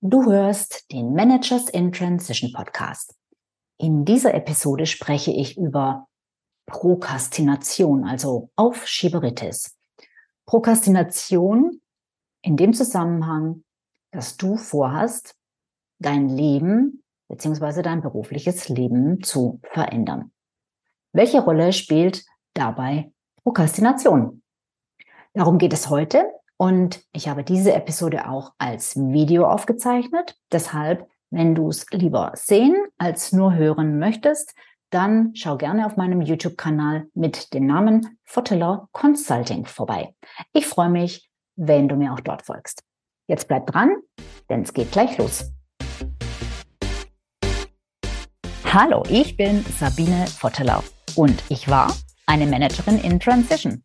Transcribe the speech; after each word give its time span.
Du 0.00 0.30
hörst 0.30 0.92
den 0.92 1.12
Managers 1.12 1.68
in 1.70 1.90
Transition 1.90 2.52
Podcast. 2.52 3.16
In 3.78 4.04
dieser 4.04 4.32
Episode 4.32 4.86
spreche 4.86 5.32
ich 5.32 5.58
über 5.58 6.06
Prokrastination, 6.66 8.04
also 8.04 8.48
Aufschieberitis. 8.54 9.76
Prokrastination 10.46 11.80
in 12.42 12.56
dem 12.56 12.74
Zusammenhang, 12.74 13.64
dass 14.12 14.36
du 14.36 14.56
vorhast, 14.56 15.34
dein 15.98 16.28
Leben 16.28 17.02
bzw. 17.28 17.82
dein 17.82 18.00
berufliches 18.00 18.68
Leben 18.68 19.24
zu 19.24 19.60
verändern. 19.72 20.30
Welche 21.12 21.40
Rolle 21.40 21.72
spielt 21.72 22.24
dabei 22.54 23.12
Prokrastination? 23.42 24.44
Darum 25.34 25.58
geht 25.58 25.72
es 25.72 25.90
heute 25.90 26.37
und 26.58 27.04
ich 27.12 27.28
habe 27.28 27.44
diese 27.44 27.72
Episode 27.72 28.28
auch 28.28 28.52
als 28.58 28.96
Video 28.96 29.46
aufgezeichnet. 29.46 30.36
Deshalb, 30.52 31.08
wenn 31.30 31.54
du 31.54 31.68
es 31.68 31.86
lieber 31.92 32.32
sehen 32.34 32.76
als 32.98 33.32
nur 33.32 33.54
hören 33.54 33.98
möchtest, 33.98 34.54
dann 34.90 35.30
schau 35.34 35.56
gerne 35.56 35.86
auf 35.86 35.96
meinem 35.96 36.20
YouTube-Kanal 36.20 37.06
mit 37.14 37.54
dem 37.54 37.66
Namen 37.66 38.18
Fotteller 38.24 38.88
Consulting 38.92 39.66
vorbei. 39.66 40.14
Ich 40.52 40.66
freue 40.66 40.90
mich, 40.90 41.30
wenn 41.56 41.88
du 41.88 41.94
mir 41.94 42.12
auch 42.12 42.20
dort 42.20 42.42
folgst. 42.42 42.82
Jetzt 43.28 43.46
bleib 43.46 43.66
dran, 43.66 43.96
denn 44.50 44.62
es 44.62 44.72
geht 44.72 44.90
gleich 44.90 45.16
los. 45.16 45.52
Hallo, 48.64 49.04
ich 49.08 49.36
bin 49.36 49.64
Sabine 49.78 50.26
Votteler 50.26 50.82
und 51.14 51.42
ich 51.50 51.68
war 51.68 51.94
eine 52.26 52.46
Managerin 52.46 52.98
in 52.98 53.20
Transition. 53.20 53.84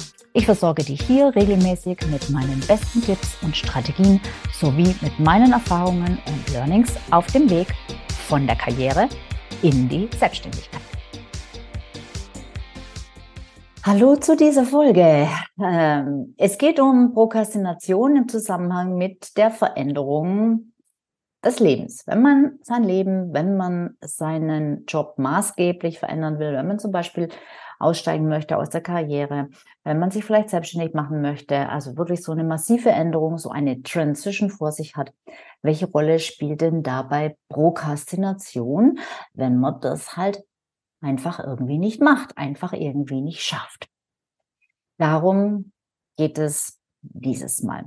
Ich 0.33 0.45
versorge 0.45 0.81
dich 0.81 1.01
hier 1.01 1.35
regelmäßig 1.35 1.99
mit 2.09 2.29
meinen 2.29 2.61
besten 2.65 3.01
Tipps 3.01 3.37
und 3.43 3.53
Strategien 3.53 4.21
sowie 4.53 4.95
mit 5.01 5.19
meinen 5.19 5.51
Erfahrungen 5.51 6.19
und 6.25 6.53
Learnings 6.53 6.95
auf 7.11 7.27
dem 7.27 7.49
Weg 7.49 7.67
von 8.29 8.47
der 8.47 8.55
Karriere 8.55 9.09
in 9.61 9.89
die 9.89 10.07
Selbstständigkeit. 10.17 10.79
Hallo 13.83 14.15
zu 14.15 14.37
dieser 14.37 14.63
Folge. 14.63 15.27
Ähm, 15.61 16.33
es 16.37 16.57
geht 16.57 16.79
um 16.79 17.13
Prokrastination 17.13 18.15
im 18.15 18.29
Zusammenhang 18.29 18.95
mit 18.95 19.35
der 19.35 19.51
Veränderung 19.51 20.71
des 21.43 21.59
Lebens. 21.59 22.03
Wenn 22.07 22.21
man 22.21 22.59
sein 22.61 22.85
Leben, 22.85 23.33
wenn 23.33 23.57
man 23.57 23.97
seinen 23.99 24.85
Job 24.85 25.15
maßgeblich 25.17 25.99
verändern 25.99 26.39
will, 26.39 26.53
wenn 26.53 26.67
man 26.67 26.79
zum 26.79 26.93
Beispiel 26.93 27.27
aussteigen 27.81 28.27
möchte 28.27 28.57
aus 28.57 28.69
der 28.69 28.81
Karriere, 28.81 29.49
wenn 29.83 29.99
man 29.99 30.11
sich 30.11 30.23
vielleicht 30.23 30.49
selbstständig 30.49 30.93
machen 30.93 31.21
möchte, 31.21 31.69
also 31.69 31.97
wirklich 31.97 32.23
so 32.23 32.31
eine 32.31 32.43
massive 32.43 32.89
Änderung, 32.89 33.37
so 33.37 33.49
eine 33.49 33.81
Transition 33.81 34.49
vor 34.49 34.71
sich 34.71 34.95
hat. 34.95 35.13
Welche 35.61 35.87
Rolle 35.87 36.19
spielt 36.19 36.61
denn 36.61 36.83
dabei 36.83 37.35
Prokrastination, 37.49 38.99
wenn 39.33 39.57
man 39.57 39.81
das 39.81 40.15
halt 40.15 40.43
einfach 41.01 41.39
irgendwie 41.39 41.79
nicht 41.79 42.01
macht, 42.01 42.37
einfach 42.37 42.73
irgendwie 42.73 43.21
nicht 43.21 43.41
schafft? 43.41 43.89
Darum 44.97 45.71
geht 46.17 46.37
es 46.37 46.79
dieses 47.01 47.63
Mal. 47.63 47.85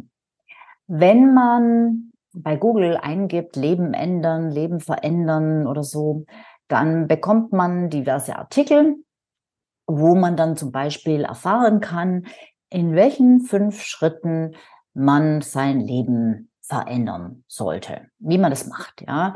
Wenn 0.86 1.32
man 1.32 2.10
bei 2.32 2.56
Google 2.56 2.96
eingibt, 2.96 3.56
Leben 3.56 3.94
ändern, 3.94 4.50
Leben 4.50 4.80
verändern 4.80 5.66
oder 5.66 5.84
so, 5.84 6.26
dann 6.68 7.06
bekommt 7.06 7.52
man 7.52 7.90
diverse 7.90 8.36
Artikel 8.36 9.03
wo 9.86 10.14
man 10.14 10.36
dann 10.36 10.56
zum 10.56 10.72
Beispiel 10.72 11.24
erfahren 11.24 11.80
kann, 11.80 12.26
in 12.70 12.94
welchen 12.94 13.40
fünf 13.40 13.82
Schritten 13.82 14.56
man 14.94 15.40
sein 15.40 15.80
Leben 15.80 16.50
verändern 16.62 17.44
sollte, 17.46 18.06
wie 18.18 18.38
man 18.38 18.50
das 18.50 18.66
macht, 18.66 19.02
ja. 19.06 19.34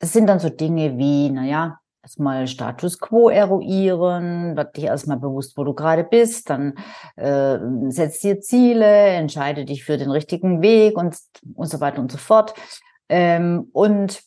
Das 0.00 0.12
sind 0.12 0.26
dann 0.26 0.40
so 0.40 0.50
Dinge 0.50 0.98
wie, 0.98 1.30
naja, 1.30 1.78
erstmal 2.02 2.46
Status 2.46 2.98
quo 3.00 3.30
eruieren, 3.30 4.56
wird 4.56 4.76
dich 4.76 4.84
erstmal 4.84 5.18
bewusst, 5.18 5.56
wo 5.56 5.64
du 5.64 5.72
gerade 5.72 6.04
bist, 6.04 6.50
dann 6.50 6.74
äh, 7.16 7.58
setz 7.88 8.20
dir 8.20 8.40
Ziele, 8.40 8.86
entscheide 8.86 9.64
dich 9.64 9.84
für 9.84 9.96
den 9.96 10.10
richtigen 10.10 10.60
Weg 10.60 10.98
und, 10.98 11.16
und 11.54 11.66
so 11.66 11.80
weiter 11.80 12.00
und 12.00 12.12
so 12.12 12.18
fort. 12.18 12.54
Ähm, 13.08 13.68
und 13.72 14.22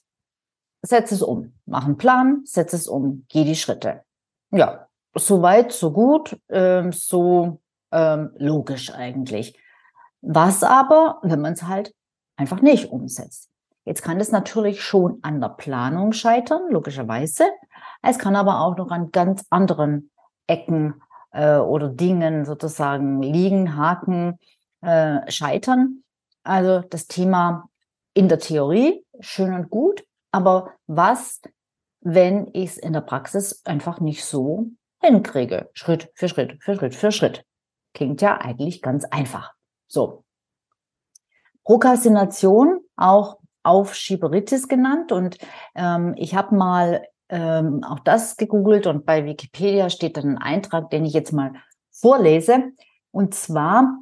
setz 0.82 1.12
es 1.12 1.22
um. 1.22 1.54
Mach 1.66 1.86
einen 1.86 1.98
Plan, 1.98 2.42
setz 2.46 2.74
es 2.74 2.88
um, 2.88 3.26
geh 3.30 3.44
die 3.44 3.56
Schritte. 3.56 4.02
Ja, 4.52 4.87
so 5.20 5.42
weit, 5.42 5.72
so 5.72 5.92
gut, 5.92 6.38
ähm, 6.50 6.92
so 6.92 7.60
ähm, 7.92 8.32
logisch 8.38 8.94
eigentlich. 8.94 9.58
Was 10.22 10.64
aber, 10.64 11.20
wenn 11.22 11.42
man 11.42 11.54
es 11.54 11.64
halt 11.64 11.94
einfach 12.36 12.62
nicht 12.62 12.92
umsetzt? 12.92 13.50
Jetzt 13.86 14.02
kann 14.02 14.20
es 14.20 14.32
natürlich 14.32 14.82
schon 14.82 15.20
an 15.22 15.40
der 15.40 15.50
Planung 15.50 16.12
scheitern, 16.12 16.64
logischerweise. 16.70 17.46
Es 18.02 18.20
kann 18.20 18.36
aber 18.36 18.60
auch 18.60 18.76
noch 18.76 18.92
an 18.92 19.12
ganz 19.12 19.46
anderen 19.50 20.12
Ecken 20.46 21.02
äh, 21.32 21.56
oder 21.58 21.90
Dingen 21.90 22.44
sozusagen 22.44 23.22
liegen, 23.22 23.78
Haken, 23.78 24.40
äh, 24.82 25.32
scheitern. 25.32 26.04
Also 26.44 26.82
das 26.82 27.08
Thema 27.08 27.70
in 28.14 28.28
der 28.28 28.40
Theorie 28.40 29.06
schön 29.20 29.54
und 29.54 29.70
gut, 29.70 30.04
aber 30.32 30.74
was, 30.88 31.42
wenn 32.02 32.48
ich 32.54 32.72
es 32.72 32.78
in 32.78 32.94
der 32.94 33.02
Praxis 33.02 33.62
einfach 33.66 34.00
nicht 34.00 34.26
so 34.26 34.68
hinkriege. 35.00 35.70
Schritt 35.74 36.10
für 36.14 36.30
Schritt, 36.30 36.58
für 36.62 36.76
Schritt, 36.76 36.96
für 36.96 37.12
Schritt. 37.12 37.46
Klingt 37.94 38.22
ja 38.22 38.40
eigentlich 38.40 38.82
ganz 38.82 39.06
einfach. 39.06 39.54
So. 39.88 40.24
Prokrastination, 41.64 42.80
auch 42.96 43.40
Aufschieberitis 43.64 44.68
genannt. 44.68 45.12
Und 45.12 45.38
ähm, 45.76 46.14
ich 46.18 46.36
habe 46.36 46.56
mal 46.56 47.04
ähm, 47.30 47.84
auch 47.84 48.00
das 48.00 48.38
gegoogelt 48.38 48.88
und 48.88 49.06
bei 49.06 49.26
Wikipedia 49.26 49.90
steht 49.90 50.18
dann 50.18 50.36
ein 50.36 50.38
Eintrag, 50.38 50.90
den 50.90 51.06
ich 51.06 51.14
jetzt 51.14 51.34
mal 51.34 51.54
vorlese. 51.92 52.72
Und 53.12 53.34
zwar, 53.34 54.00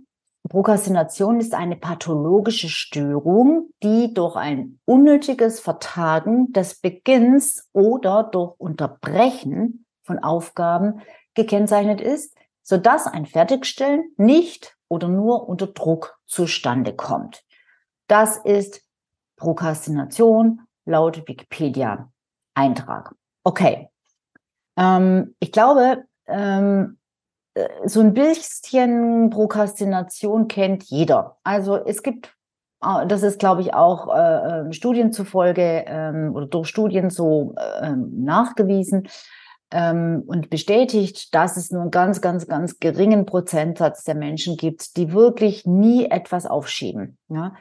Prokrastination 0.47 1.39
ist 1.39 1.55
eine 1.55 1.75
pathologische 1.75 2.69
Störung, 2.69 3.69
die 3.81 4.13
durch 4.13 4.35
ein 4.35 4.79
unnötiges 4.85 5.59
Vertagen 5.59 6.53
des 6.53 6.79
Beginns 6.79 7.67
oder 7.73 8.23
durch 8.23 8.53
Unterbrechen 8.59 9.84
von 10.05 10.19
Aufgaben 10.19 11.01
gekennzeichnet 11.33 11.99
ist, 11.99 12.35
sodass 12.63 13.07
ein 13.07 13.25
Fertigstellen 13.25 14.11
nicht 14.17 14.75
oder 14.87 15.07
nur 15.07 15.49
unter 15.49 15.67
Druck 15.67 16.17
zustande 16.25 16.95
kommt. 16.95 17.43
Das 18.07 18.37
ist 18.37 18.81
Prokrastination 19.35 20.61
laut 20.85 21.27
Wikipedia 21.27 22.09
Eintrag. 22.53 23.13
Okay. 23.43 23.89
Ähm, 24.77 25.35
ich 25.39 25.51
glaube, 25.51 26.05
ähm, 26.27 26.97
äh, 27.55 27.67
so 27.85 28.01
ein 28.01 28.13
bisschen 28.13 29.29
Prokrastination 29.29 30.47
kennt 30.47 30.83
jeder. 30.83 31.37
Also 31.43 31.75
es 31.75 32.03
gibt, 32.03 32.33
äh, 32.83 33.05
das 33.07 33.23
ist, 33.23 33.39
glaube 33.39 33.61
ich, 33.61 33.73
auch 33.73 34.13
äh, 34.13 34.59
ähm, 34.59 34.73
Studien 34.73 35.11
zufolge 35.11 35.85
ähm, 35.87 36.35
oder 36.35 36.47
durch 36.47 36.67
Studien 36.67 37.09
so 37.09 37.55
äh, 37.57 37.91
nachgewiesen, 37.91 39.07
ähm, 39.75 40.23
und 40.25 40.49
bestätigt, 40.49 41.35
dass 41.35 41.57
es 41.57 41.69
nur 41.69 41.81
einen 41.81 41.91
ganz, 41.91 42.21
ganz, 42.21 42.47
ganz 42.47 42.79
geringen 42.79 43.25
Prozentsatz 43.25 44.05
der 44.05 44.15
Menschen 44.15 44.55
gibt, 44.55 44.95
die 44.95 45.11
wirklich 45.11 45.65
nie 45.65 46.05
etwas 46.05 46.45
aufschieben. 46.45 47.17
Ja? 47.27 47.55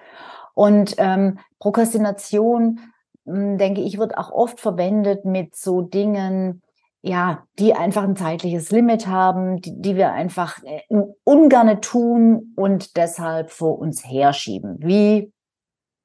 Und 0.55 0.95
ähm, 0.99 1.41
Prokrastination, 1.59 2.79
hm, 3.27 3.59
denke 3.59 3.81
ich, 3.81 3.99
wird 3.99 4.17
auch 4.17 4.31
oft 4.31 4.61
verwendet 4.61 5.25
mit 5.25 5.57
so 5.57 5.83
Dingen, 5.83 6.63
ja, 7.03 7.43
die 7.59 7.75
einfach 7.75 8.05
ein 8.05 8.17
zeitliches 8.17 8.71
Limit 8.71 9.09
haben, 9.09 9.61
die, 9.61 9.75
die 9.77 9.97
wir 9.97 10.13
einfach 10.13 10.63
äh, 10.63 10.83
ungerne 11.25 11.81
tun 11.81 12.53
und 12.55 12.97
deshalb 12.97 13.51
vor 13.51 13.79
uns 13.81 14.09
herschieben, 14.09 14.77
wie 14.79 15.33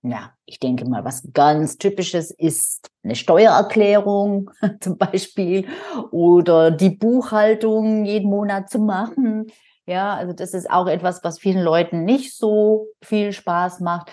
ja, 0.02 0.32
ich 0.46 0.60
denke 0.60 0.86
mal, 0.88 1.04
was 1.04 1.28
ganz 1.34 1.78
typisches 1.78 2.32
ist 2.32 2.90
eine 3.04 3.16
Steuererklärung 3.16 4.52
zum 4.80 4.98
Beispiel 4.98 5.68
oder 6.12 6.72
die 6.72 6.90
Buchhaltung 6.90 8.06
jeden 8.06 8.30
Monat 8.30 8.70
zu 8.70 8.80
machen. 8.80 9.48
Ja, 9.86 10.14
also 10.14 10.34
das 10.34 10.54
ist 10.54 10.70
auch 10.70 10.88
etwas, 10.88 11.24
was 11.24 11.40
vielen 11.40 11.64
Leuten 11.64 12.06
nicht 12.06 12.38
so 12.38 12.88
viel 13.02 13.34
Spaß 13.34 13.80
macht. 13.80 14.12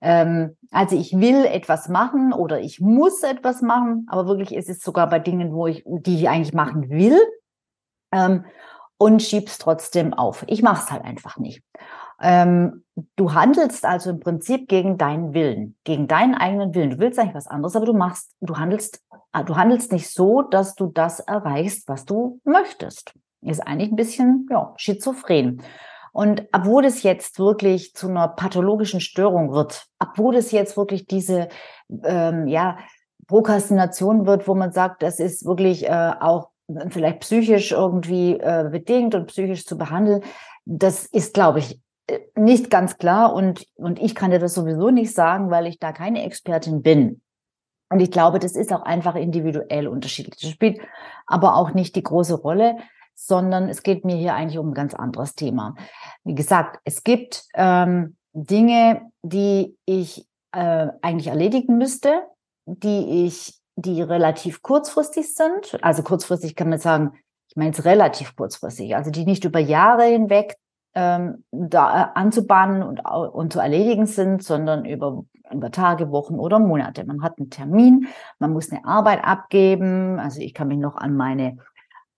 Ähm, 0.00 0.56
also 0.70 0.96
ich 0.96 1.18
will 1.18 1.44
etwas 1.44 1.88
machen 1.88 2.32
oder 2.32 2.60
ich 2.60 2.80
muss 2.80 3.22
etwas 3.22 3.60
machen, 3.60 4.06
aber 4.08 4.26
wirklich 4.26 4.54
ist 4.54 4.68
es 4.70 4.80
sogar 4.80 5.08
bei 5.08 5.18
Dingen, 5.18 5.52
wo 5.52 5.66
ich, 5.66 5.82
die 5.84 6.14
ich 6.14 6.28
eigentlich 6.28 6.54
machen 6.54 6.90
will, 6.90 7.18
ähm, 8.12 8.44
und 8.98 9.22
schieb's 9.22 9.58
trotzdem 9.58 10.14
auf. 10.14 10.44
Ich 10.46 10.62
mache 10.62 10.82
es 10.82 10.90
halt 10.90 11.04
einfach 11.04 11.38
nicht. 11.38 11.62
Ähm, 12.20 12.84
du 13.16 13.34
handelst 13.34 13.84
also 13.84 14.10
im 14.10 14.20
Prinzip 14.20 14.68
gegen 14.68 14.96
deinen 14.96 15.34
Willen, 15.34 15.76
gegen 15.84 16.08
deinen 16.08 16.34
eigenen 16.34 16.74
Willen. 16.74 16.90
Du 16.90 16.98
willst 16.98 17.18
eigentlich 17.18 17.34
was 17.34 17.46
anderes, 17.46 17.76
aber 17.76 17.86
du 17.86 17.92
machst, 17.92 18.32
du 18.40 18.56
handelst, 18.56 19.02
ah, 19.32 19.42
du 19.42 19.56
handelst 19.56 19.92
nicht 19.92 20.10
so, 20.10 20.42
dass 20.42 20.74
du 20.74 20.86
das 20.86 21.20
erreichst, 21.20 21.88
was 21.88 22.04
du 22.04 22.40
möchtest. 22.44 23.12
Ist 23.42 23.66
eigentlich 23.66 23.92
ein 23.92 23.96
bisschen 23.96 24.48
ja, 24.50 24.72
schizophren. 24.76 25.62
Und 26.12 26.44
obwohl 26.52 26.86
es 26.86 27.02
jetzt 27.02 27.38
wirklich 27.38 27.92
zu 27.94 28.08
einer 28.08 28.28
pathologischen 28.28 29.00
Störung 29.00 29.52
wird, 29.52 29.86
obwohl 29.98 30.36
es 30.36 30.50
jetzt 30.50 30.78
wirklich 30.78 31.06
diese 31.06 31.48
ähm, 32.04 32.48
ja, 32.48 32.78
Prokrastination 33.26 34.26
wird, 34.26 34.48
wo 34.48 34.54
man 34.54 34.72
sagt, 34.72 35.02
das 35.02 35.20
ist 35.20 35.44
wirklich 35.44 35.86
äh, 35.86 36.12
auch 36.18 36.48
vielleicht 36.88 37.20
psychisch 37.20 37.72
irgendwie 37.72 38.32
äh, 38.32 38.68
bedingt 38.70 39.14
und 39.14 39.26
psychisch 39.26 39.66
zu 39.66 39.76
behandeln, 39.76 40.22
das 40.64 41.06
ist, 41.06 41.34
glaube 41.34 41.58
ich, 41.58 41.80
nicht 42.36 42.70
ganz 42.70 42.98
klar 42.98 43.34
und, 43.34 43.66
und 43.74 43.98
ich 44.00 44.14
kann 44.14 44.30
dir 44.30 44.38
das 44.38 44.54
sowieso 44.54 44.90
nicht 44.90 45.14
sagen, 45.14 45.50
weil 45.50 45.66
ich 45.66 45.78
da 45.78 45.92
keine 45.92 46.24
Expertin 46.24 46.82
bin. 46.82 47.20
Und 47.88 48.00
ich 48.00 48.10
glaube, 48.10 48.38
das 48.38 48.56
ist 48.56 48.72
auch 48.72 48.82
einfach 48.82 49.14
individuell 49.14 49.88
unterschiedlich. 49.88 50.40
Das 50.40 50.50
spielt 50.50 50.80
aber 51.26 51.54
auch 51.56 51.72
nicht 51.72 51.94
die 51.94 52.02
große 52.02 52.34
Rolle, 52.34 52.76
sondern 53.14 53.68
es 53.68 53.82
geht 53.82 54.04
mir 54.04 54.16
hier 54.16 54.34
eigentlich 54.34 54.58
um 54.58 54.70
ein 54.70 54.74
ganz 54.74 54.94
anderes 54.94 55.34
Thema. 55.34 55.74
Wie 56.24 56.34
gesagt, 56.34 56.80
es 56.84 57.04
gibt 57.04 57.44
ähm, 57.54 58.16
Dinge, 58.32 59.10
die 59.22 59.76
ich 59.86 60.26
äh, 60.52 60.88
eigentlich 61.00 61.28
erledigen 61.28 61.78
müsste, 61.78 62.22
die 62.66 63.26
ich, 63.26 63.58
die 63.76 64.02
relativ 64.02 64.62
kurzfristig 64.62 65.34
sind. 65.34 65.78
Also 65.82 66.02
kurzfristig 66.02 66.56
kann 66.56 66.68
man 66.68 66.78
sagen, 66.78 67.12
ich 67.48 67.56
meine 67.56 67.70
es 67.70 67.84
relativ 67.84 68.36
kurzfristig, 68.36 68.96
also 68.96 69.10
die 69.10 69.24
nicht 69.24 69.44
über 69.44 69.60
Jahre 69.60 70.04
hinweg 70.04 70.56
ähm, 70.96 71.44
da 71.52 72.02
äh, 72.02 72.06
anzubahnen 72.14 72.82
und, 72.82 73.00
und 73.04 73.52
zu 73.52 73.60
erledigen 73.60 74.06
sind, 74.06 74.42
sondern 74.42 74.86
über, 74.86 75.24
über 75.52 75.70
Tage, 75.70 76.10
Wochen 76.10 76.36
oder 76.36 76.58
Monate. 76.58 77.04
Man 77.04 77.22
hat 77.22 77.38
einen 77.38 77.50
Termin, 77.50 78.08
man 78.38 78.54
muss 78.54 78.72
eine 78.72 78.84
Arbeit 78.86 79.22
abgeben. 79.22 80.18
Also 80.18 80.40
ich 80.40 80.54
kann 80.54 80.68
mich 80.68 80.78
noch 80.78 80.96
an 80.96 81.14
meine 81.14 81.58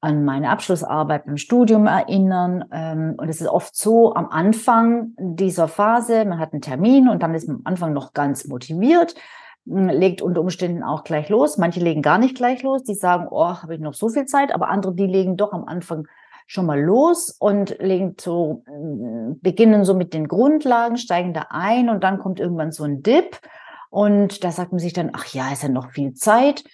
an 0.01 0.25
meine 0.25 0.51
Abschlussarbeit 0.51 1.27
beim 1.27 1.39
Studium 1.39 1.89
erinnern. 1.89 2.65
Ähm, 2.71 3.15
und 3.17 3.29
es 3.29 3.41
ist 3.41 3.49
oft 3.49 3.75
so 3.75 4.15
am 4.15 4.29
Anfang 4.29 5.11
dieser 5.19 5.67
Phase, 5.67 6.25
man 6.25 6.39
hat 6.39 6.53
einen 6.53 6.63
Termin 6.63 7.09
und 7.09 7.21
dann 7.21 7.35
ist 7.35 7.49
man 7.49 7.57
am 7.57 7.63
Anfang 7.65 7.93
noch 7.95 8.13
ganz 8.13 8.47
motiviert, 8.47 9.17
legt 9.65 10.23
unter 10.23 10.41
Umständen 10.41 10.85
auch 10.85 11.03
gleich 11.03 11.29
los. 11.29 11.59
Manche 11.59 11.81
legen 11.81 12.01
gar 12.01 12.19
nicht 12.19 12.37
gleich 12.37 12.63
los, 12.63 12.85
die 12.85 12.95
sagen, 12.95 13.27
oh, 13.29 13.61
habe 13.61 13.75
ich 13.75 13.81
noch 13.81 13.95
so 13.95 14.09
viel 14.09 14.27
Zeit, 14.27 14.55
aber 14.55 14.69
andere, 14.69 14.95
die 14.95 15.07
legen 15.07 15.37
doch 15.37 15.53
am 15.53 15.65
Anfang 15.65 16.07
schon 16.49 16.67
mal 16.67 16.81
los 16.81 17.37
und 17.39 17.77
legen 17.79 18.17
so, 18.19 18.65
mm, 18.67 19.41
beginnen 19.41 19.85
so 19.85 19.95
mit 19.95 20.15
den 20.15 20.27
Grundlagen, 20.27 20.97
steigen 20.97 21.35
da 21.35 21.47
ein 21.51 21.91
und 21.91 22.03
dann 22.03 22.19
kommt 22.19 22.41
irgendwann 22.41 22.73
so 22.73 22.85
ein 22.85 23.03
Dip 23.03 23.39
und 23.91 24.43
da 24.43 24.51
sagt 24.51 24.73
man 24.73 24.79
sich 24.79 24.95
dann, 24.95 25.11
ach 25.13 25.27
ja, 25.27 25.53
ist 25.53 25.63
ja 25.63 25.69
noch 25.69 25.91
viel 25.91 26.15
Zeit. 26.15 26.65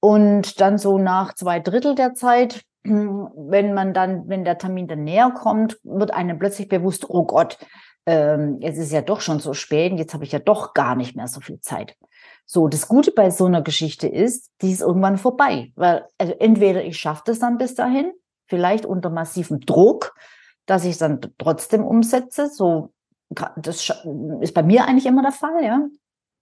Und 0.00 0.60
dann 0.60 0.78
so 0.78 0.98
nach 0.98 1.34
zwei 1.34 1.60
Drittel 1.60 1.94
der 1.94 2.14
Zeit, 2.14 2.62
wenn 2.84 3.74
man 3.74 3.92
dann, 3.92 4.28
wenn 4.28 4.44
der 4.44 4.58
Termin 4.58 4.88
dann 4.88 5.04
näher 5.04 5.30
kommt, 5.30 5.78
wird 5.84 6.12
einem 6.12 6.38
plötzlich 6.38 6.68
bewusst, 6.68 7.08
oh 7.10 7.24
Gott, 7.24 7.58
ähm, 8.06 8.58
es 8.62 8.78
ist 8.78 8.92
ja 8.92 9.02
doch 9.02 9.20
schon 9.20 9.40
so 9.40 9.52
spät 9.52 9.92
und 9.92 9.98
jetzt 9.98 10.14
habe 10.14 10.24
ich 10.24 10.32
ja 10.32 10.38
doch 10.38 10.72
gar 10.72 10.96
nicht 10.96 11.16
mehr 11.16 11.28
so 11.28 11.40
viel 11.40 11.60
Zeit. 11.60 11.96
So, 12.46 12.66
das 12.66 12.88
Gute 12.88 13.12
bei 13.12 13.28
so 13.28 13.44
einer 13.44 13.60
Geschichte 13.60 14.08
ist, 14.08 14.50
die 14.62 14.72
ist 14.72 14.80
irgendwann 14.80 15.18
vorbei, 15.18 15.72
weil 15.76 16.06
also 16.16 16.32
entweder 16.38 16.82
ich 16.82 16.98
schaffe 16.98 17.24
das 17.26 17.40
dann 17.40 17.58
bis 17.58 17.74
dahin 17.74 18.12
vielleicht 18.48 18.86
unter 18.86 19.10
massivem 19.10 19.60
Druck, 19.60 20.14
dass 20.66 20.84
ich 20.84 20.92
es 20.92 20.98
dann 20.98 21.20
trotzdem 21.38 21.84
umsetze. 21.84 22.48
So, 22.48 22.92
das 23.56 23.92
ist 24.40 24.54
bei 24.54 24.62
mir 24.62 24.86
eigentlich 24.86 25.06
immer 25.06 25.22
der 25.22 25.32
Fall, 25.32 25.64
ja. 25.64 25.86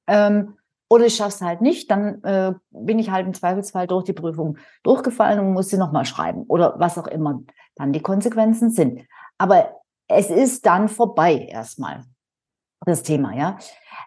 Ähm, 0.09 0.57
oder 0.89 1.07
ich 1.07 1.17
schaffe 1.17 1.31
es 1.31 1.43
halt 1.43 1.61
nicht, 1.61 1.91
dann 1.91 2.23
äh, 2.23 2.55
bin 2.71 3.01
ich 3.01 3.11
halt 3.11 3.27
im 3.27 3.35
Zweifelsfall 3.35 3.89
durch 3.89 4.05
die 4.05 4.13
Prüfung 4.13 4.57
durchgefallen 4.85 5.41
und 5.41 5.53
muss 5.53 5.69
sie 5.69 5.79
nochmal 5.79 6.05
schreiben 6.05 6.45
oder 6.45 6.75
was 6.79 6.97
auch 6.97 7.09
immer 7.09 7.43
dann 7.75 7.93
die 7.93 8.03
Konsequenzen 8.03 8.71
sind. 8.71 9.03
Aber 9.37 9.81
es 10.07 10.31
ist 10.31 10.65
dann 10.65 10.89
vorbei 10.89 11.49
erstmal, 11.51 12.05
das 12.85 13.03
Thema, 13.03 13.35
ja. 13.35 13.59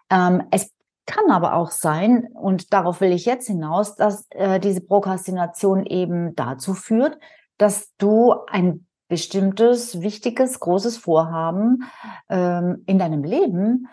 Ähm, 0.08 0.44
es 0.50 0.72
kann 1.06 1.30
aber 1.30 1.54
auch 1.54 1.70
sein, 1.70 2.28
und 2.32 2.72
darauf 2.72 3.00
will 3.00 3.12
ich 3.12 3.26
jetzt 3.26 3.48
hinaus, 3.48 3.96
dass 3.96 4.26
äh, 4.30 4.58
diese 4.60 4.80
Prokrastination 4.80 5.84
eben 5.84 6.34
dazu 6.36 6.72
führt, 6.72 7.18
dass 7.60 7.94
du 7.98 8.34
ein 8.48 8.86
bestimmtes, 9.08 10.00
wichtiges, 10.00 10.60
großes 10.60 10.96
Vorhaben 10.96 11.84
ähm, 12.30 12.84
in 12.86 12.98
deinem 12.98 13.22
Leben 13.22 13.88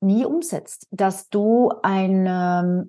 nie 0.00 0.24
umsetzt, 0.24 0.86
dass 0.90 1.28
du 1.28 1.70
ein, 1.82 2.26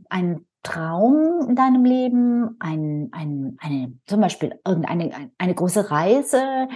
ein 0.10 0.46
Traum 0.64 1.48
in 1.50 1.56
deinem 1.56 1.84
Leben, 1.84 2.56
ein, 2.60 3.10
ein, 3.12 3.58
eine, 3.60 3.94
zum 4.06 4.22
Beispiel 4.22 4.60
irgendeine 4.66 5.14
eine, 5.14 5.32
eine 5.38 5.56
große 5.56 5.90
Reise, 5.90 6.68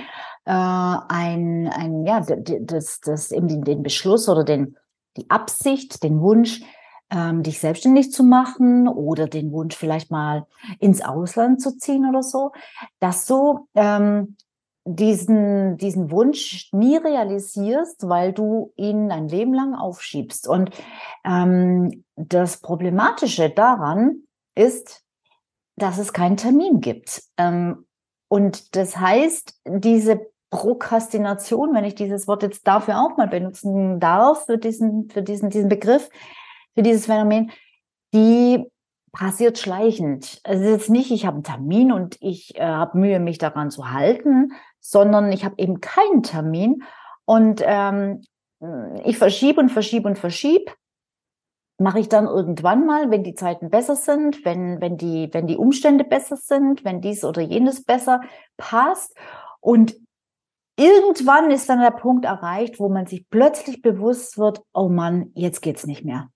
äh, 0.46 0.52
ein, 0.52 1.69
ein, 1.69 2.06
ja, 2.06 2.19
das, 2.19 3.00
das 3.00 3.31
eben 3.31 3.48
den, 3.48 3.63
den 3.63 3.84
Beschluss 3.84 4.28
oder 4.28 4.44
den, 4.44 4.75
die 5.18 5.30
Absicht, 5.30 6.04
den 6.04 6.19
Wunsch, 6.19 6.62
ähm, 7.12 7.44
dich 7.44 7.60
selbstständig 7.60 8.12
zu 8.12 8.24
machen 8.24 8.88
oder 8.88 9.28
den 9.28 9.52
Wunsch 9.52 9.75
vielleicht 9.75 10.12
mal 10.12 10.48
ins 10.80 11.02
Ausland 11.02 11.62
zu 11.62 11.78
ziehen 11.78 12.07
oder 12.07 12.24
so, 12.24 12.52
dass 13.00 13.25
du 13.25 13.68
ähm, 13.75 14.38
diesen, 14.86 15.78
diesen 15.78 16.12
Wunsch 16.12 16.69
nie 16.72 16.98
realisierst, 16.98 18.07
weil 18.07 18.34
du 18.34 18.72
ihn 18.75 19.12
ein 19.12 19.28
Leben 19.28 19.54
lang 19.54 19.74
aufschiebst. 19.74 20.48
Und 20.48 20.69
ähm, 21.24 22.04
das 22.16 22.62
Problematische 22.62 23.50
daran 23.50 24.24
ist, 24.54 25.04
dass 25.75 25.98
es 25.98 26.13
keinen 26.13 26.38
Termin 26.38 26.81
gibt. 26.81 27.24
Ähm, 27.38 27.86
und 28.28 28.75
das 28.75 28.98
heißt, 28.98 29.60
diese 29.66 30.22
Prokrastination, 30.52 31.74
wenn 31.74 31.84
ich 31.84 31.96
dieses 31.96 32.28
Wort 32.28 32.44
jetzt 32.44 32.66
dafür 32.68 33.00
auch 33.00 33.18
mal 33.18 33.28
benutzen 33.28 34.00
darf, 34.00 34.46
für 34.46 34.57
diesen, 34.57 35.10
für 35.10 35.24
diesen, 35.24 35.50
diesen 35.50 35.69
Begriff, 35.69 36.10
für 36.75 36.83
dieses 36.83 37.07
Phänomen, 37.07 37.51
die 38.13 38.66
passiert 39.16 39.57
schleichend. 39.57 40.42
Es 40.44 40.60
ist 40.60 40.69
jetzt 40.69 40.89
nicht, 40.89 41.10
ich 41.10 41.25
habe 41.25 41.36
einen 41.36 41.44
Termin 41.44 41.92
und 41.92 42.18
ich 42.19 42.56
äh, 42.56 42.63
habe 42.63 42.98
Mühe, 42.98 43.19
mich 43.19 43.38
daran 43.38 43.72
zu 43.72 43.92
halten, 43.92 44.52
sondern 44.80 45.31
ich 45.31 45.45
habe 45.45 45.56
eben 45.57 45.80
keinen 45.80 46.21
Termin 46.21 46.83
und 47.23 47.64
ähm, 47.66 48.21
ich 49.04 49.18
verschiebe 49.18 49.59
und 49.59 49.69
verschiebe 49.69 50.07
und 50.07 50.19
verschiebe. 50.19 50.71
Mache 51.78 51.99
ich 51.99 52.09
dann 52.09 52.26
irgendwann 52.26 52.85
mal, 52.85 53.11
wenn 53.11 53.23
die 53.23 53.35
Zeiten 53.35 53.69
besser 53.69 53.95
sind, 53.95 54.45
wenn, 54.45 54.80
wenn, 54.80 54.97
die, 54.97 55.30
wenn 55.33 55.47
die 55.47 55.57
Umstände 55.57 56.04
besser 56.04 56.38
sind, 56.38 56.85
wenn 56.85 57.02
dies 57.02 57.23
oder 57.26 57.42
jenes 57.42 57.83
besser 57.83 58.21
passt. 58.56 59.14
Und 59.59 59.95
irgendwann 60.78 61.52
ist 61.52 61.68
dann 61.69 61.81
der 61.81 61.92
Punkt 61.92 62.26
erreicht, 62.26 62.80
wo 62.80 62.88
man 62.88 63.07
sich 63.07 63.30
plötzlich 63.30 63.81
bewusst 63.81 64.38
wird, 64.38 64.61
oh 64.73 64.88
Mann, 64.88 65.31
jetzt 65.35 65.61
geht's 65.61 65.85
nicht 65.85 66.06
mehr 66.06 66.30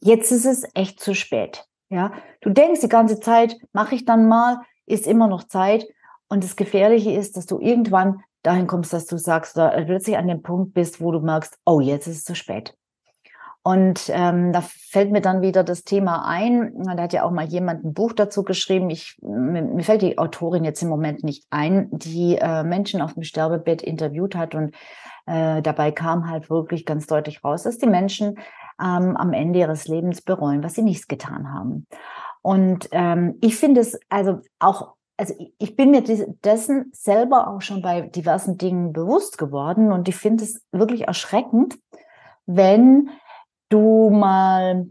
jetzt 0.00 0.30
ist 0.32 0.46
es 0.46 0.64
echt 0.74 1.00
zu 1.00 1.14
spät. 1.14 1.64
Ja, 1.90 2.12
du 2.42 2.50
denkst 2.50 2.80
die 2.80 2.88
ganze 2.88 3.18
Zeit, 3.18 3.56
mache 3.72 3.94
ich 3.94 4.04
dann 4.04 4.28
mal, 4.28 4.60
ist 4.86 5.06
immer 5.06 5.26
noch 5.26 5.44
Zeit. 5.44 5.86
Und 6.28 6.44
das 6.44 6.56
Gefährliche 6.56 7.12
ist, 7.12 7.36
dass 7.36 7.46
du 7.46 7.58
irgendwann 7.58 8.20
dahin 8.42 8.66
kommst, 8.66 8.92
dass 8.92 9.06
du 9.06 9.16
sagst, 9.16 9.56
da 9.56 9.70
plötzlich 9.84 10.16
an 10.16 10.28
dem 10.28 10.42
Punkt 10.42 10.74
bist, 10.74 11.00
wo 11.00 11.10
du 11.12 11.20
merkst, 11.20 11.58
oh, 11.64 11.80
jetzt 11.80 12.06
ist 12.06 12.18
es 12.18 12.24
zu 12.24 12.34
spät. 12.34 12.74
Und 13.62 14.10
ähm, 14.14 14.52
da 14.52 14.62
fällt 14.62 15.10
mir 15.10 15.20
dann 15.20 15.42
wieder 15.42 15.62
das 15.64 15.84
Thema 15.84 16.26
ein. 16.26 16.72
Da 16.84 17.02
hat 17.02 17.12
ja 17.12 17.24
auch 17.24 17.30
mal 17.30 17.44
jemand 17.44 17.84
ein 17.84 17.92
Buch 17.92 18.12
dazu 18.12 18.42
geschrieben. 18.42 18.88
Ich, 18.88 19.18
mir, 19.20 19.82
fällt 19.82 20.00
die 20.00 20.16
Autorin 20.16 20.64
jetzt 20.64 20.82
im 20.82 20.88
Moment 20.88 21.24
nicht 21.24 21.44
ein, 21.50 21.88
die 21.92 22.36
äh, 22.36 22.62
Menschen 22.62 23.02
auf 23.02 23.14
dem 23.14 23.24
Sterbebett 23.24 23.82
interviewt 23.82 24.36
hat. 24.36 24.54
Und 24.54 24.74
äh, 25.26 25.60
dabei 25.60 25.90
kam 25.90 26.30
halt 26.30 26.48
wirklich 26.48 26.86
ganz 26.86 27.06
deutlich 27.06 27.44
raus, 27.44 27.64
dass 27.64 27.76
die 27.76 27.88
Menschen 27.88 28.38
ähm, 28.80 29.16
am 29.16 29.32
Ende 29.32 29.58
ihres 29.60 29.88
Lebens 29.88 30.22
bereuen, 30.22 30.62
was 30.62 30.74
sie 30.74 30.82
nicht 30.82 31.08
getan 31.08 31.52
haben. 31.52 31.86
Und 32.42 32.88
ähm, 32.92 33.36
ich 33.40 33.56
finde 33.56 33.80
es 33.80 33.98
also 34.08 34.40
auch, 34.58 34.94
also 35.16 35.34
ich 35.58 35.76
bin 35.76 35.90
mir 35.90 36.02
dessen 36.02 36.90
selber 36.92 37.48
auch 37.48 37.60
schon 37.60 37.82
bei 37.82 38.02
diversen 38.02 38.56
Dingen 38.58 38.92
bewusst 38.92 39.38
geworden 39.38 39.92
und 39.92 40.08
ich 40.08 40.16
finde 40.16 40.44
es 40.44 40.62
wirklich 40.70 41.08
erschreckend, 41.08 41.76
wenn 42.46 43.10
du 43.68 44.10
mal 44.10 44.86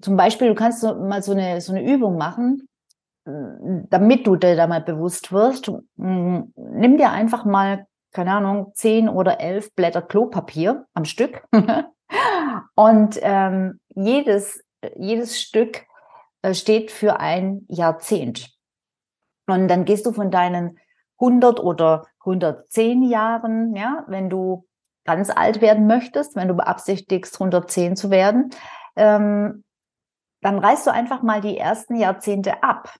zum 0.00 0.16
Beispiel, 0.16 0.48
du 0.48 0.54
kannst 0.54 0.82
mal 0.82 1.22
so 1.22 1.32
eine, 1.32 1.60
so 1.60 1.72
eine 1.72 1.82
Übung 1.82 2.16
machen, 2.16 2.68
damit 3.24 4.26
du 4.26 4.36
dir 4.36 4.54
da 4.56 4.66
mal 4.66 4.80
bewusst 4.80 5.32
wirst. 5.32 5.72
Nimm 5.96 6.96
dir 6.96 7.10
einfach 7.10 7.44
mal 7.44 7.86
keine 8.12 8.32
Ahnung, 8.32 8.72
zehn 8.74 9.08
oder 9.08 9.40
elf 9.40 9.74
Blätter 9.74 10.02
Klopapier 10.02 10.86
am 10.94 11.04
Stück. 11.04 11.44
und 12.74 13.18
ähm, 13.22 13.80
jedes, 13.94 14.62
jedes 14.96 15.40
Stück 15.40 15.84
äh, 16.42 16.54
steht 16.54 16.90
für 16.90 17.20
ein 17.20 17.66
Jahrzehnt. 17.68 18.50
Und 19.46 19.68
dann 19.68 19.84
gehst 19.84 20.06
du 20.06 20.12
von 20.12 20.30
deinen 20.30 20.78
100 21.18 21.60
oder 21.60 22.06
110 22.20 23.02
Jahren, 23.02 23.74
ja, 23.74 24.04
wenn 24.06 24.30
du 24.30 24.66
ganz 25.04 25.30
alt 25.30 25.60
werden 25.60 25.86
möchtest, 25.86 26.36
wenn 26.36 26.48
du 26.48 26.54
beabsichtigst, 26.54 27.34
110 27.34 27.96
zu 27.96 28.10
werden, 28.10 28.50
ähm, 28.96 29.64
dann 30.42 30.58
reißt 30.58 30.86
du 30.86 30.92
einfach 30.92 31.22
mal 31.22 31.40
die 31.40 31.58
ersten 31.58 31.96
Jahrzehnte 31.96 32.62
ab, 32.62 32.94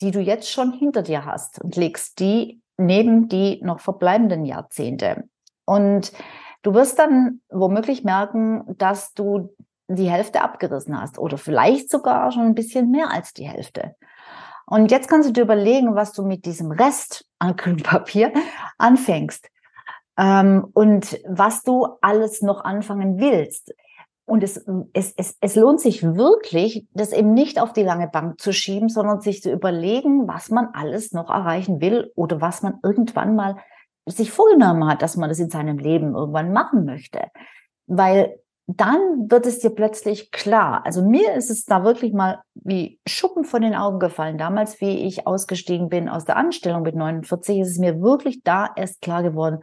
die 0.00 0.10
du 0.10 0.20
jetzt 0.20 0.50
schon 0.50 0.72
hinter 0.72 1.02
dir 1.02 1.24
hast 1.24 1.60
und 1.60 1.76
legst 1.76 2.20
die 2.20 2.62
neben 2.78 3.28
die 3.28 3.60
noch 3.62 3.80
verbleibenden 3.80 4.44
Jahrzehnte. 4.44 5.28
Und 5.64 6.12
du 6.66 6.74
wirst 6.74 6.98
dann 6.98 7.40
womöglich 7.48 8.02
merken, 8.02 8.64
dass 8.76 9.14
du 9.14 9.54
die 9.86 10.10
Hälfte 10.10 10.42
abgerissen 10.42 11.00
hast 11.00 11.16
oder 11.16 11.38
vielleicht 11.38 11.90
sogar 11.90 12.32
schon 12.32 12.42
ein 12.42 12.56
bisschen 12.56 12.90
mehr 12.90 13.12
als 13.12 13.32
die 13.32 13.48
Hälfte. 13.48 13.94
Und 14.66 14.90
jetzt 14.90 15.08
kannst 15.08 15.28
du 15.28 15.32
dir 15.32 15.42
überlegen, 15.42 15.94
was 15.94 16.12
du 16.12 16.24
mit 16.24 16.44
diesem 16.44 16.72
Rest 16.72 17.24
an 17.38 17.54
Kühlpapier 17.54 18.32
anfängst 18.78 19.48
ähm, 20.18 20.66
und 20.74 21.20
was 21.28 21.62
du 21.62 21.86
alles 22.00 22.42
noch 22.42 22.64
anfangen 22.64 23.20
willst. 23.20 23.72
Und 24.24 24.42
es, 24.42 24.66
es, 24.92 25.14
es, 25.16 25.36
es 25.40 25.54
lohnt 25.54 25.80
sich 25.80 26.02
wirklich, 26.02 26.84
das 26.94 27.12
eben 27.12 27.32
nicht 27.32 27.60
auf 27.60 27.72
die 27.72 27.84
lange 27.84 28.08
Bank 28.08 28.40
zu 28.40 28.52
schieben, 28.52 28.88
sondern 28.88 29.20
sich 29.20 29.40
zu 29.40 29.52
überlegen, 29.52 30.26
was 30.26 30.50
man 30.50 30.70
alles 30.72 31.12
noch 31.12 31.30
erreichen 31.30 31.80
will 31.80 32.10
oder 32.16 32.40
was 32.40 32.62
man 32.62 32.80
irgendwann 32.82 33.36
mal 33.36 33.54
sich 34.06 34.30
vorgenommen 34.30 34.88
hat, 34.88 35.02
dass 35.02 35.16
man 35.16 35.28
das 35.28 35.38
in 35.38 35.50
seinem 35.50 35.78
Leben 35.78 36.14
irgendwann 36.14 36.52
machen 36.52 36.84
möchte. 36.84 37.22
Weil 37.86 38.38
dann 38.68 39.30
wird 39.30 39.46
es 39.46 39.60
dir 39.60 39.70
plötzlich 39.70 40.32
klar. 40.32 40.84
Also 40.84 41.04
mir 41.04 41.34
ist 41.34 41.50
es 41.50 41.66
da 41.66 41.84
wirklich 41.84 42.12
mal 42.12 42.42
wie 42.54 42.98
Schuppen 43.06 43.44
von 43.44 43.62
den 43.62 43.74
Augen 43.74 44.00
gefallen. 44.00 44.38
Damals, 44.38 44.80
wie 44.80 45.06
ich 45.06 45.26
ausgestiegen 45.26 45.88
bin 45.88 46.08
aus 46.08 46.24
der 46.24 46.36
Anstellung 46.36 46.82
mit 46.82 46.96
49, 46.96 47.60
ist 47.60 47.70
es 47.70 47.78
mir 47.78 48.00
wirklich 48.02 48.42
da 48.42 48.70
erst 48.74 49.02
klar 49.02 49.22
geworden, 49.22 49.62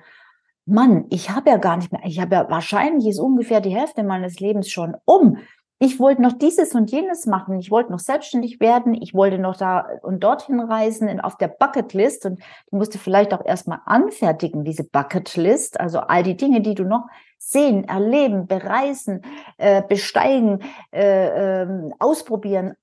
Mann, 0.65 1.07
ich 1.09 1.29
habe 1.29 1.49
ja 1.49 1.57
gar 1.57 1.75
nicht 1.75 1.91
mehr, 1.91 2.01
ich 2.05 2.21
habe 2.21 2.35
ja 2.35 2.49
wahrscheinlich 2.49 3.07
ist 3.07 3.19
ungefähr 3.19 3.59
die 3.59 3.75
Hälfte 3.75 4.03
meines 4.03 4.39
Lebens 4.39 4.69
schon 4.69 4.95
um. 5.03 5.37
Ich 5.83 5.99
wollte 5.99 6.21
noch 6.21 6.31
dieses 6.31 6.75
und 6.75 6.91
jenes 6.91 7.25
machen. 7.25 7.59
Ich 7.59 7.69
wollte 7.69 7.91
noch 7.91 7.99
selbstständig 7.99 8.61
werden. 8.61 8.93
Ich 8.93 9.13
wollte 9.13 9.37
noch 9.37 9.57
da 9.57 9.85
und 10.01 10.23
dorthin 10.23 10.61
reisen 10.61 11.19
auf 11.19 11.37
der 11.37 11.49
Bucketlist 11.49 12.25
und 12.25 12.39
du 12.71 12.77
musst 12.77 12.95
vielleicht 12.95 13.33
auch 13.33 13.43
erstmal 13.43 13.79
anfertigen, 13.85 14.63
diese 14.63 14.85
Bucketlist. 14.85 15.81
Also 15.81 15.99
all 15.99 16.23
die 16.23 16.37
Dinge, 16.37 16.61
die 16.61 16.73
du 16.73 16.85
noch 16.85 17.07
sehen, 17.37 17.83
erleben, 17.83 18.47
bereisen, 18.47 19.23
äh, 19.57 19.81
besteigen, 19.85 20.63
äh, 20.93 21.63
äh, 21.63 21.67
ausprobieren. 21.99 22.75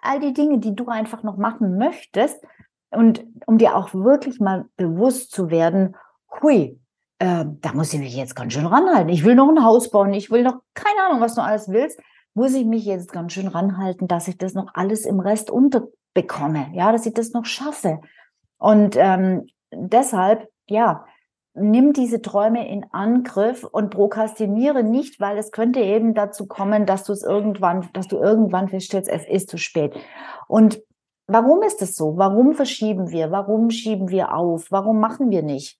All 0.00 0.20
die 0.20 0.32
Dinge, 0.32 0.56
die 0.56 0.74
du 0.74 0.86
einfach 0.86 1.22
noch 1.22 1.36
machen 1.36 1.76
möchtest. 1.76 2.42
Und 2.88 3.22
um 3.44 3.58
dir 3.58 3.76
auch 3.76 3.92
wirklich 3.92 4.40
mal 4.40 4.64
bewusst 4.78 5.30
zu 5.30 5.50
werden, 5.50 5.94
hui, 6.40 6.80
äh, 7.18 7.44
da 7.60 7.74
muss 7.74 7.92
ich 7.92 8.00
mich 8.00 8.16
jetzt 8.16 8.34
ganz 8.34 8.54
schön 8.54 8.64
ranhalten. 8.64 9.10
Ich 9.10 9.26
will 9.26 9.34
noch 9.34 9.50
ein 9.50 9.62
Haus 9.62 9.90
bauen, 9.90 10.14
ich 10.14 10.30
will 10.30 10.42
noch, 10.42 10.60
keine 10.72 11.02
Ahnung, 11.02 11.20
was 11.20 11.34
du 11.34 11.42
alles 11.42 11.68
willst, 11.68 12.00
muss 12.36 12.52
ich 12.52 12.66
mich 12.66 12.84
jetzt 12.84 13.12
ganz 13.12 13.32
schön 13.32 13.48
ranhalten, 13.48 14.08
dass 14.08 14.28
ich 14.28 14.36
das 14.36 14.52
noch 14.52 14.68
alles 14.74 15.06
im 15.06 15.20
Rest 15.20 15.50
unterbekomme, 15.50 16.66
ja, 16.74 16.92
dass 16.92 17.06
ich 17.06 17.14
das 17.14 17.32
noch 17.32 17.46
schaffe. 17.46 18.00
Und 18.58 18.94
ähm, 18.98 19.46
deshalb, 19.72 20.46
ja, 20.68 21.06
nimm 21.54 21.94
diese 21.94 22.20
Träume 22.20 22.68
in 22.68 22.84
Angriff 22.92 23.64
und 23.64 23.88
prokrastiniere 23.88 24.82
nicht, 24.82 25.18
weil 25.18 25.38
es 25.38 25.50
könnte 25.50 25.80
eben 25.80 26.12
dazu 26.12 26.46
kommen, 26.46 26.84
dass 26.84 27.04
du 27.04 27.14
es 27.14 27.22
irgendwann, 27.22 27.88
dass 27.94 28.06
du 28.06 28.18
irgendwann 28.18 28.68
feststellst, 28.68 29.08
es 29.08 29.26
ist 29.26 29.48
zu 29.48 29.56
spät. 29.56 29.94
Und 30.46 30.82
warum 31.26 31.62
ist 31.62 31.80
es 31.80 31.96
so? 31.96 32.18
Warum 32.18 32.52
verschieben 32.52 33.10
wir? 33.12 33.30
Warum 33.30 33.70
schieben 33.70 34.10
wir 34.10 34.34
auf? 34.34 34.70
Warum 34.70 35.00
machen 35.00 35.30
wir 35.30 35.42
nicht? 35.42 35.78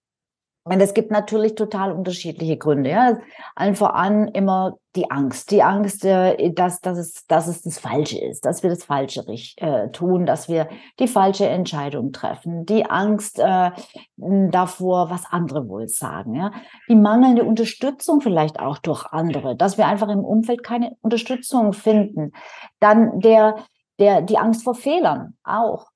Und 0.68 0.80
es 0.80 0.94
gibt 0.94 1.12
natürlich 1.12 1.54
total 1.54 1.92
unterschiedliche 1.92 2.56
Gründe. 2.56 2.90
Ja. 2.90 3.18
Allen 3.54 3.76
voran 3.76 4.26
immer 4.26 4.78
die 4.96 5.08
Angst. 5.12 5.52
Die 5.52 5.62
Angst, 5.62 6.04
äh, 6.04 6.52
dass, 6.52 6.80
dass, 6.80 6.98
es, 6.98 7.24
dass 7.28 7.46
es 7.46 7.62
das 7.62 7.78
Falsche 7.78 8.18
ist, 8.18 8.44
dass 8.44 8.64
wir 8.64 8.70
das 8.70 8.82
Falsche 8.82 9.24
äh, 9.58 9.90
tun, 9.90 10.26
dass 10.26 10.48
wir 10.48 10.68
die 10.98 11.06
falsche 11.06 11.46
Entscheidung 11.48 12.10
treffen. 12.10 12.66
Die 12.66 12.84
Angst 12.84 13.38
äh, 13.38 13.70
davor, 14.16 15.08
was 15.08 15.22
andere 15.30 15.68
wohl 15.68 15.86
sagen. 15.86 16.34
Ja. 16.34 16.50
Die 16.88 16.96
mangelnde 16.96 17.44
Unterstützung 17.44 18.20
vielleicht 18.20 18.58
auch 18.58 18.78
durch 18.78 19.06
andere, 19.12 19.54
dass 19.54 19.78
wir 19.78 19.86
einfach 19.86 20.08
im 20.08 20.24
Umfeld 20.24 20.64
keine 20.64 20.96
Unterstützung 21.00 21.74
finden. 21.74 22.32
Dann 22.80 23.20
der, 23.20 23.54
der, 24.00 24.20
die 24.20 24.38
Angst 24.38 24.64
vor 24.64 24.74
Fehlern 24.74 25.36
auch 25.44 25.86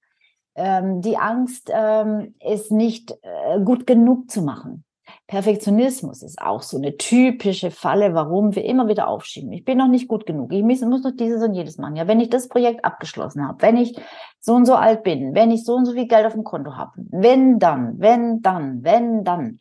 ähm, 0.54 1.00
die 1.00 1.16
Angst, 1.16 1.70
ähm, 1.72 2.34
es 2.40 2.70
nicht 2.70 3.12
äh, 3.22 3.60
gut 3.60 3.86
genug 3.86 4.30
zu 4.30 4.42
machen. 4.42 4.84
Perfektionismus 5.26 6.22
ist 6.22 6.40
auch 6.40 6.62
so 6.62 6.76
eine 6.76 6.96
typische 6.96 7.70
Falle, 7.70 8.14
warum 8.14 8.54
wir 8.54 8.64
immer 8.64 8.88
wieder 8.88 9.08
aufschieben. 9.08 9.52
Ich 9.52 9.64
bin 9.64 9.78
noch 9.78 9.88
nicht 9.88 10.08
gut 10.08 10.26
genug. 10.26 10.52
Ich 10.52 10.62
muss, 10.62 10.80
noch 10.80 11.12
dieses 11.16 11.42
und 11.42 11.54
jedes 11.54 11.78
machen. 11.78 11.96
Ja, 11.96 12.08
wenn 12.08 12.20
ich 12.20 12.30
das 12.30 12.48
Projekt 12.48 12.84
abgeschlossen 12.84 13.46
habe, 13.46 13.62
wenn 13.62 13.76
ich 13.76 13.96
so 14.40 14.54
und 14.54 14.66
so 14.66 14.74
alt 14.74 15.02
bin, 15.02 15.34
wenn 15.34 15.50
ich 15.50 15.64
so 15.64 15.74
und 15.74 15.86
so 15.86 15.92
viel 15.92 16.08
Geld 16.08 16.26
auf 16.26 16.32
dem 16.32 16.44
Konto 16.44 16.76
habe, 16.76 16.92
wenn 16.96 17.58
dann, 17.58 18.00
wenn 18.00 18.42
dann, 18.42 18.82
wenn 18.82 19.24
dann. 19.24 19.60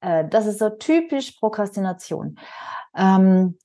Äh, 0.00 0.28
das 0.28 0.46
ist 0.46 0.58
so 0.58 0.70
typisch 0.70 1.32
Prokrastination. 1.32 2.38
Ähm, 2.94 3.58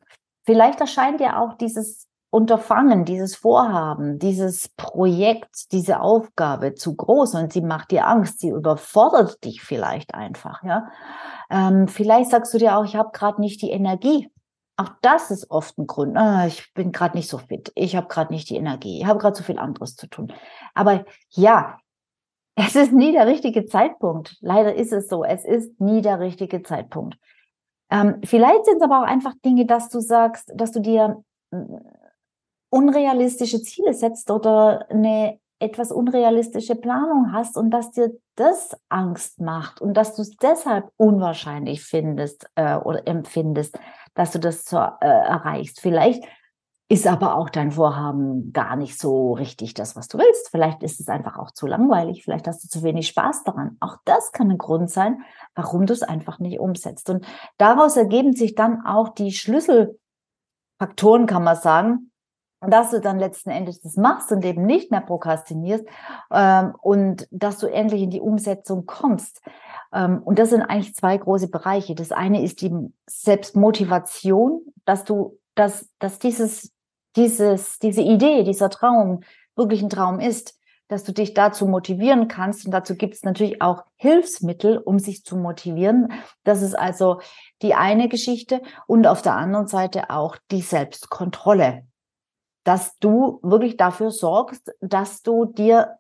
vielleicht 0.45 0.79
erscheint 0.79 1.19
ja 1.19 1.41
auch 1.41 1.55
dieses 1.55 2.07
Unterfangen, 2.31 3.03
dieses 3.03 3.35
Vorhaben, 3.35 4.17
dieses 4.17 4.69
Projekt, 4.69 5.71
diese 5.73 6.00
Aufgabe 6.00 6.75
zu 6.75 6.95
groß 6.95 7.35
und 7.35 7.51
sie 7.51 7.61
macht 7.61 7.91
dir 7.91 8.07
Angst, 8.07 8.39
sie 8.39 8.50
überfordert 8.50 9.43
dich 9.43 9.61
vielleicht 9.61 10.15
einfach, 10.15 10.63
ja. 10.63 10.88
Ähm, 11.50 11.89
vielleicht 11.89 12.31
sagst 12.31 12.53
du 12.53 12.57
dir 12.57 12.77
auch, 12.77 12.85
ich 12.85 12.95
habe 12.95 13.11
gerade 13.11 13.41
nicht 13.41 13.61
die 13.61 13.71
Energie. 13.71 14.29
Auch 14.77 14.91
das 15.01 15.29
ist 15.29 15.51
oft 15.51 15.77
ein 15.77 15.85
Grund. 15.85 16.17
Ah, 16.17 16.47
ich 16.47 16.73
bin 16.73 16.93
gerade 16.93 17.17
nicht 17.17 17.29
so 17.29 17.38
fit. 17.38 17.71
Ich 17.75 17.95
habe 17.97 18.07
gerade 18.07 18.33
nicht 18.33 18.50
die 18.50 18.55
Energie. 18.55 19.01
Ich 19.01 19.05
habe 19.05 19.19
gerade 19.19 19.35
so 19.35 19.43
viel 19.43 19.59
anderes 19.59 19.95
zu 19.97 20.07
tun. 20.07 20.31
Aber 20.73 21.03
ja, 21.29 21.77
es 22.55 22.75
ist 22.75 22.93
nie 22.93 23.11
der 23.11 23.27
richtige 23.27 23.65
Zeitpunkt. 23.65 24.38
Leider 24.39 24.73
ist 24.73 24.93
es 24.93 25.09
so. 25.09 25.25
Es 25.25 25.43
ist 25.43 25.79
nie 25.81 26.01
der 26.01 26.21
richtige 26.21 26.63
Zeitpunkt. 26.63 27.17
Ähm, 27.89 28.21
vielleicht 28.23 28.65
sind 28.65 28.77
es 28.77 28.81
aber 28.81 29.01
auch 29.01 29.07
einfach 29.07 29.33
Dinge, 29.43 29.65
dass 29.65 29.89
du 29.89 30.00
sagst, 30.00 30.50
dass 30.55 30.71
du 30.71 30.79
dir 30.79 31.21
unrealistische 32.71 33.61
Ziele 33.61 33.93
setzt 33.93 34.31
oder 34.31 34.89
eine 34.89 35.39
etwas 35.59 35.91
unrealistische 35.91 36.75
Planung 36.75 37.33
hast 37.33 37.55
und 37.55 37.69
dass 37.69 37.91
dir 37.91 38.11
das 38.35 38.75
Angst 38.89 39.39
macht 39.39 39.79
und 39.79 39.93
dass 39.93 40.15
du 40.15 40.23
es 40.23 40.35
deshalb 40.37 40.89
unwahrscheinlich 40.97 41.83
findest 41.83 42.49
äh, 42.55 42.77
oder 42.77 43.07
empfindest, 43.07 43.77
dass 44.15 44.31
du 44.31 44.39
das 44.39 44.65
zu, 44.65 44.77
äh, 44.77 45.05
erreichst. 45.05 45.79
Vielleicht 45.79 46.23
ist 46.89 47.07
aber 47.07 47.35
auch 47.35 47.49
dein 47.49 47.71
Vorhaben 47.71 48.51
gar 48.51 48.75
nicht 48.75 48.99
so 48.99 49.33
richtig 49.33 49.73
das, 49.75 49.95
was 49.95 50.07
du 50.07 50.17
willst. 50.17 50.49
Vielleicht 50.49 50.83
ist 50.83 50.99
es 50.99 51.07
einfach 51.07 51.37
auch 51.37 51.51
zu 51.51 51.67
langweilig. 51.67 52.23
Vielleicht 52.23 52.47
hast 52.47 52.63
du 52.63 52.67
zu 52.67 52.83
wenig 52.83 53.07
Spaß 53.07 53.43
daran. 53.43 53.77
Auch 53.79 53.97
das 54.03 54.33
kann 54.33 54.51
ein 54.51 54.57
Grund 54.57 54.89
sein, 54.89 55.21
warum 55.55 55.85
du 55.85 55.93
es 55.93 56.03
einfach 56.03 56.39
nicht 56.39 56.59
umsetzt. 56.59 57.09
Und 57.09 57.25
daraus 57.57 57.95
ergeben 57.95 58.33
sich 58.33 58.55
dann 58.55 58.85
auch 58.85 59.09
die 59.09 59.31
Schlüsselfaktoren, 59.31 61.27
kann 61.27 61.45
man 61.45 61.55
sagen, 61.55 62.11
dass 62.62 62.91
du 62.91 63.01
dann 63.01 63.20
letzten 63.20 63.50
Endes 63.50 63.82
das 63.82 63.98
machst 63.98 64.32
und 64.32 64.46
eben 64.46 64.65
nicht 64.65 64.91
mehr 64.91 65.01
prokrastinierst 65.01 65.86
ähm, 66.32 66.75
und 66.82 67.27
dass 67.32 67.58
du 67.58 67.68
endlich 67.68 68.03
in 68.03 68.12
die 68.12 68.22
Umsetzung 68.22 68.86
kommst. 68.86 69.41
Ähm, 69.94 70.22
und 70.24 70.38
das 70.38 70.51
sind 70.51 70.62
eigentlich 70.62 70.96
zwei 70.96 71.18
große 71.18 71.50
Bereiche. 71.50 71.96
Das 71.96 72.12
eine 72.12 72.44
ist 72.44 72.62
die 72.62 72.72
Selbstmotivation, 73.08 74.62
dass 74.86 75.03
du, 75.03 75.39
dass, 75.56 75.89
dass 76.00 76.20
dieses, 76.20 76.72
dieses, 77.15 77.80
diese 77.80 78.01
Idee, 78.01 78.44
dieser 78.44 78.70
Traum 78.70 79.22
wirklich 79.56 79.82
ein 79.82 79.89
Traum 79.89 80.20
ist, 80.20 80.58
dass 80.88 81.03
du 81.03 81.13
dich 81.13 81.34
dazu 81.34 81.65
motivieren 81.68 82.27
kannst. 82.27 82.65
Und 82.65 82.72
dazu 82.72 82.96
gibt 82.96 83.15
es 83.15 83.24
natürlich 83.24 83.62
auch 83.62 83.86
Hilfsmittel, 83.96 84.77
um 84.77 85.00
sich 85.00 85.24
zu 85.24 85.38
motivieren. 85.38 86.12
Das 86.44 86.62
ist 86.62 86.77
also 86.77 87.22
die 87.62 87.74
eine 87.74 88.08
Geschichte. 88.10 88.62
Und 88.88 89.08
auf 89.08 89.22
der 89.22 89.36
anderen 89.36 89.68
Seite 89.68 90.10
auch 90.10 90.36
die 90.51 90.62
Selbstkontrolle 90.62 91.86
dass 92.63 92.98
du 93.00 93.39
wirklich 93.41 93.77
dafür 93.77 94.12
sorgst, 94.12 94.72
dass 94.82 95.24
du 95.24 95.46
dir, 95.46 95.98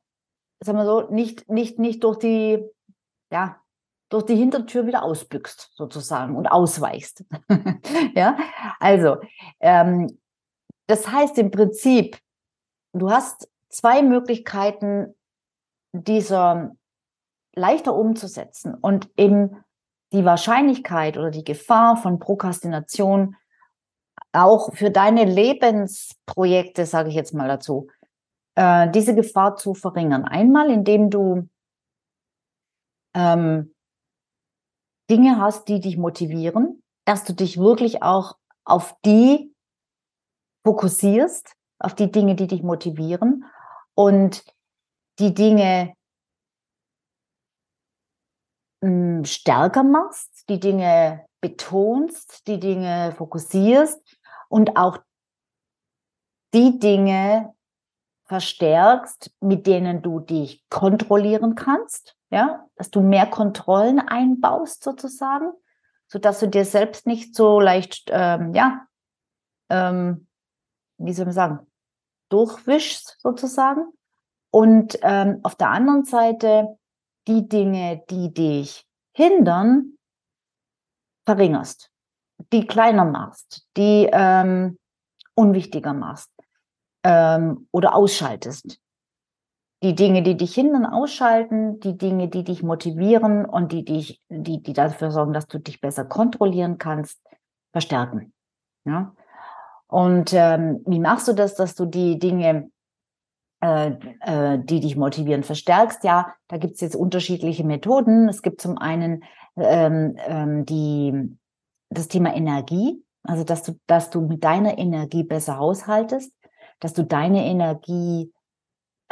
sagen 0.59 0.77
wir 0.77 0.85
so, 0.85 1.09
nicht, 1.09 1.49
nicht, 1.49 1.79
nicht 1.79 2.03
durch 2.03 2.17
die, 2.19 2.63
ja, 3.31 3.57
durch 4.09 4.25
die 4.25 4.35
Hintertür 4.35 4.85
wieder 4.85 5.03
ausbüchst, 5.03 5.71
sozusagen, 5.73 6.35
und 6.35 6.47
ausweichst. 6.47 7.23
ja, 8.15 8.37
also, 8.79 9.17
ähm, 9.59 10.19
das 10.87 11.07
heißt 11.07 11.37
im 11.37 11.49
Prinzip, 11.49 12.19
du 12.93 13.09
hast 13.09 13.49
zwei 13.69 14.03
Möglichkeiten, 14.03 15.15
dieser 15.93 16.71
leichter 17.53 17.95
umzusetzen 17.95 18.75
und 18.75 19.09
im 19.15 19.63
die 20.13 20.25
Wahrscheinlichkeit 20.25 21.17
oder 21.17 21.31
die 21.31 21.43
Gefahr 21.43 21.95
von 21.95 22.19
Prokrastination 22.19 23.35
auch 24.33 24.73
für 24.73 24.91
deine 24.91 25.25
Lebensprojekte, 25.25 26.85
sage 26.85 27.09
ich 27.09 27.15
jetzt 27.15 27.33
mal 27.33 27.47
dazu, 27.47 27.87
äh, 28.55 28.89
diese 28.91 29.15
Gefahr 29.15 29.55
zu 29.55 29.73
verringern. 29.73 30.25
Einmal, 30.25 30.69
indem 30.69 31.09
du 31.09 31.49
ähm, 33.13 33.73
Dinge 35.09 35.39
hast, 35.39 35.67
die 35.67 35.79
dich 35.79 35.97
motivieren, 35.97 36.81
dass 37.05 37.23
du 37.23 37.33
dich 37.33 37.57
wirklich 37.57 38.03
auch 38.03 38.37
auf 38.63 38.95
die 39.05 39.53
fokussierst, 40.65 41.53
auf 41.79 41.95
die 41.95 42.11
Dinge, 42.11 42.35
die 42.35 42.47
dich 42.47 42.63
motivieren 42.63 43.45
und 43.95 44.45
die 45.19 45.33
Dinge 45.33 45.95
hm, 48.83 49.25
stärker 49.25 49.83
machst, 49.83 50.47
die 50.47 50.59
Dinge 50.59 51.25
betonst, 51.41 52.47
die 52.47 52.59
Dinge 52.59 53.13
fokussierst 53.17 54.10
und 54.51 54.75
auch 54.75 54.97
die 56.53 56.77
Dinge 56.77 57.53
verstärkst, 58.25 59.31
mit 59.39 59.65
denen 59.65 60.01
du 60.01 60.19
dich 60.19 60.63
kontrollieren 60.69 61.55
kannst, 61.55 62.17
ja, 62.29 62.65
dass 62.75 62.91
du 62.91 63.01
mehr 63.01 63.27
Kontrollen 63.27 63.99
einbaust 63.99 64.83
sozusagen, 64.83 65.51
so 66.07 66.19
dass 66.19 66.39
du 66.39 66.47
dir 66.47 66.65
selbst 66.65 67.07
nicht 67.07 67.35
so 67.35 67.59
leicht, 67.59 68.09
ähm, 68.11 68.53
ja, 68.53 68.85
ähm, 69.69 70.27
wie 70.97 71.13
soll 71.13 71.25
man 71.25 71.33
sagen, 71.33 71.67
durchwischst 72.29 73.17
sozusagen. 73.19 73.85
Und 74.49 74.99
ähm, 75.01 75.39
auf 75.43 75.55
der 75.55 75.69
anderen 75.69 76.03
Seite 76.03 76.77
die 77.27 77.47
Dinge, 77.47 78.03
die 78.09 78.33
dich 78.33 78.85
hindern, 79.13 79.97
verringerst, 81.25 81.90
die 82.51 82.67
kleiner 82.67 83.05
machst, 83.05 83.67
die 83.77 84.09
ähm, 84.11 84.77
unwichtiger 85.35 85.93
machst 85.93 86.29
ähm, 87.03 87.67
oder 87.71 87.95
ausschaltest. 87.95 88.79
Die 89.83 89.95
Dinge, 89.95 90.21
die 90.21 90.37
dich 90.37 90.53
hindern, 90.53 90.85
ausschalten, 90.85 91.79
die 91.79 91.97
Dinge, 91.97 92.27
die 92.27 92.43
dich 92.43 92.61
motivieren 92.61 93.45
und 93.45 93.71
die 93.71 93.83
dich, 93.83 94.21
die, 94.29 94.61
die 94.61 94.73
dafür 94.73 95.09
sorgen, 95.11 95.33
dass 95.33 95.47
du 95.47 95.59
dich 95.59 95.81
besser 95.81 96.05
kontrollieren 96.05 96.77
kannst, 96.77 97.19
verstärken. 97.71 98.33
Ja? 98.85 99.15
Und 99.87 100.33
ähm, 100.33 100.81
wie 100.85 100.99
machst 100.99 101.27
du 101.27 101.33
das, 101.33 101.55
dass 101.55 101.73
du 101.75 101.85
die 101.85 102.19
Dinge, 102.19 102.69
äh, 103.61 103.91
äh, 104.21 104.59
die 104.59 104.81
dich 104.81 104.95
motivieren, 104.95 105.43
verstärkst? 105.43 106.03
Ja, 106.03 106.33
da 106.47 106.57
gibt 106.57 106.75
es 106.75 106.81
jetzt 106.81 106.95
unterschiedliche 106.95 107.63
Methoden. 107.63 108.29
Es 108.29 108.43
gibt 108.43 108.61
zum 108.61 108.77
einen 108.77 109.23
ähm, 109.57 110.15
ähm, 110.27 110.65
die, 110.65 111.37
das 111.91 112.07
Thema 112.07 112.35
Energie, 112.35 113.03
also 113.23 113.43
dass 113.43 113.63
du, 113.63 113.73
dass 113.85 114.09
du 114.09 114.21
mit 114.21 114.43
deiner 114.43 114.77
Energie 114.77 115.23
besser 115.23 115.57
haushaltest, 115.57 116.33
dass 116.79 116.93
du 116.93 117.03
deine 117.03 117.45
Energie 117.45 118.31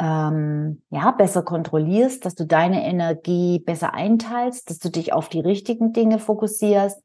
ähm, 0.00 0.82
ja 0.90 1.10
besser 1.12 1.42
kontrollierst, 1.42 2.24
dass 2.24 2.34
du 2.34 2.46
deine 2.46 2.84
Energie 2.84 3.60
besser 3.60 3.94
einteilst, 3.94 4.70
dass 4.70 4.78
du 4.78 4.90
dich 4.90 5.12
auf 5.12 5.28
die 5.28 5.40
richtigen 5.40 5.92
Dinge 5.92 6.18
fokussierst, 6.18 7.00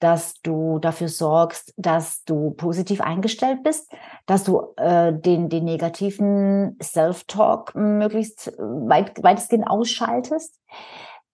dass 0.00 0.34
du 0.42 0.80
dafür 0.80 1.08
sorgst, 1.08 1.72
dass 1.76 2.24
du 2.24 2.50
positiv 2.50 3.00
eingestellt 3.00 3.62
bist, 3.62 3.90
dass 4.26 4.42
du 4.42 4.74
äh, 4.76 5.12
den, 5.12 5.48
den 5.48 5.64
negativen 5.64 6.76
Self-Talk 6.82 7.76
möglichst 7.76 8.52
weit, 8.58 9.22
weitestgehend 9.22 9.68
ausschaltest, 9.68 10.58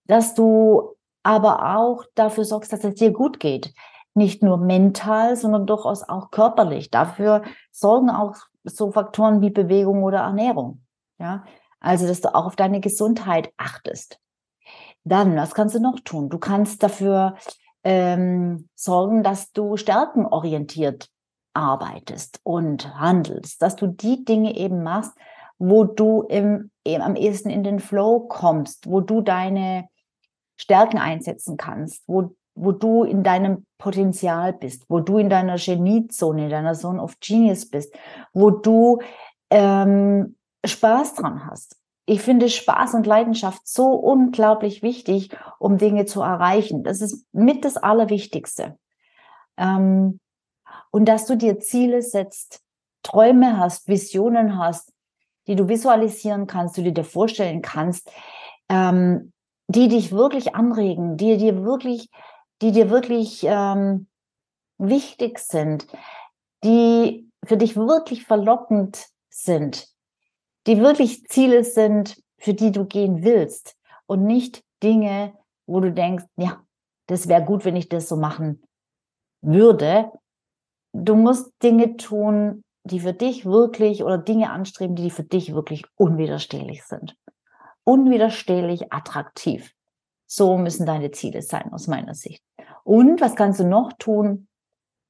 dass 0.06 0.34
du 0.34 0.97
aber 1.22 1.76
auch 1.76 2.04
dafür 2.14 2.44
sorgst, 2.44 2.72
dass 2.72 2.84
es 2.84 2.94
dir 2.94 3.12
gut 3.12 3.40
geht. 3.40 3.72
Nicht 4.14 4.42
nur 4.42 4.56
mental, 4.56 5.36
sondern 5.36 5.66
durchaus 5.66 6.08
auch 6.08 6.30
körperlich. 6.30 6.90
Dafür 6.90 7.42
sorgen 7.70 8.10
auch 8.10 8.36
so 8.64 8.90
Faktoren 8.90 9.40
wie 9.40 9.50
Bewegung 9.50 10.02
oder 10.02 10.18
Ernährung. 10.18 10.82
Ja, 11.18 11.44
also, 11.80 12.06
dass 12.06 12.20
du 12.20 12.34
auch 12.34 12.46
auf 12.46 12.56
deine 12.56 12.80
Gesundheit 12.80 13.52
achtest. 13.56 14.18
Dann, 15.04 15.36
was 15.36 15.54
kannst 15.54 15.74
du 15.74 15.80
noch 15.80 16.00
tun? 16.00 16.28
Du 16.28 16.38
kannst 16.38 16.82
dafür 16.82 17.36
ähm, 17.84 18.68
sorgen, 18.74 19.22
dass 19.22 19.52
du 19.52 19.76
stärkenorientiert 19.76 21.08
arbeitest 21.54 22.40
und 22.42 22.94
handelst, 22.98 23.62
dass 23.62 23.76
du 23.76 23.86
die 23.86 24.24
Dinge 24.24 24.56
eben 24.56 24.82
machst, 24.82 25.12
wo 25.58 25.84
du 25.84 26.22
im, 26.22 26.70
im, 26.84 27.02
am 27.02 27.16
ehesten 27.16 27.50
in 27.50 27.64
den 27.64 27.80
Flow 27.80 28.20
kommst, 28.20 28.88
wo 28.88 29.00
du 29.00 29.22
deine 29.22 29.88
Stärken 30.58 30.98
einsetzen 30.98 31.56
kannst, 31.56 32.02
wo, 32.06 32.34
wo 32.54 32.72
du 32.72 33.04
in 33.04 33.22
deinem 33.22 33.64
Potenzial 33.78 34.52
bist, 34.52 34.84
wo 34.88 35.00
du 35.00 35.18
in 35.18 35.30
deiner 35.30 35.56
Geniezone, 35.56 36.44
in 36.44 36.50
deiner 36.50 36.74
Zone 36.74 37.00
of 37.00 37.18
Genius 37.20 37.70
bist, 37.70 37.94
wo 38.32 38.50
du 38.50 39.00
ähm, 39.50 40.36
Spaß 40.66 41.14
dran 41.14 41.46
hast. 41.46 41.76
Ich 42.06 42.22
finde 42.22 42.48
Spaß 42.48 42.94
und 42.94 43.06
Leidenschaft 43.06 43.66
so 43.68 43.92
unglaublich 43.92 44.82
wichtig, 44.82 45.30
um 45.58 45.78
Dinge 45.78 46.06
zu 46.06 46.22
erreichen. 46.22 46.82
Das 46.82 47.00
ist 47.00 47.26
mit 47.32 47.64
das 47.64 47.76
Allerwichtigste. 47.76 48.78
Ähm, 49.56 50.18
und 50.90 51.04
dass 51.06 51.26
du 51.26 51.36
dir 51.36 51.60
Ziele 51.60 52.02
setzt, 52.02 52.62
Träume 53.02 53.58
hast, 53.58 53.88
Visionen 53.88 54.58
hast, 54.58 54.92
die 55.46 55.54
du 55.54 55.68
visualisieren 55.68 56.46
kannst, 56.46 56.76
die 56.76 56.82
du 56.82 56.92
dir 56.92 57.04
vorstellen 57.04 57.62
kannst, 57.62 58.10
ähm, 58.68 59.32
die 59.68 59.88
dich 59.88 60.12
wirklich 60.12 60.54
anregen, 60.54 61.16
die 61.16 61.36
dir 61.36 61.62
wirklich, 61.62 62.08
die 62.62 62.72
dir 62.72 62.90
wirklich 62.90 63.44
ähm, 63.44 64.08
wichtig 64.78 65.38
sind, 65.38 65.86
die 66.64 67.30
für 67.44 67.56
dich 67.56 67.76
wirklich 67.76 68.24
verlockend 68.24 69.06
sind, 69.30 69.88
die 70.66 70.80
wirklich 70.80 71.24
Ziele 71.26 71.64
sind, 71.64 72.20
für 72.38 72.54
die 72.54 72.72
du 72.72 72.86
gehen 72.86 73.22
willst 73.22 73.76
und 74.06 74.24
nicht 74.24 74.64
Dinge, 74.82 75.34
wo 75.66 75.80
du 75.80 75.92
denkst, 75.92 76.24
ja, 76.36 76.62
das 77.06 77.28
wäre 77.28 77.44
gut, 77.44 77.64
wenn 77.64 77.76
ich 77.76 77.88
das 77.88 78.08
so 78.08 78.16
machen 78.16 78.62
würde. 79.42 80.10
Du 80.92 81.14
musst 81.14 81.52
Dinge 81.62 81.96
tun, 81.96 82.62
die 82.84 83.00
für 83.00 83.12
dich 83.12 83.44
wirklich 83.44 84.02
oder 84.02 84.18
Dinge 84.18 84.50
anstreben, 84.50 84.96
die 84.96 85.10
für 85.10 85.24
dich 85.24 85.52
wirklich 85.52 85.84
unwiderstehlich 85.96 86.84
sind 86.84 87.16
unwiderstehlich 87.88 88.92
attraktiv. 88.92 89.72
So 90.26 90.58
müssen 90.58 90.84
deine 90.84 91.10
Ziele 91.10 91.40
sein, 91.40 91.72
aus 91.72 91.86
meiner 91.86 92.12
Sicht. 92.12 92.44
Und 92.84 93.22
was 93.22 93.34
kannst 93.34 93.60
du 93.60 93.64
noch 93.64 93.94
tun, 93.94 94.46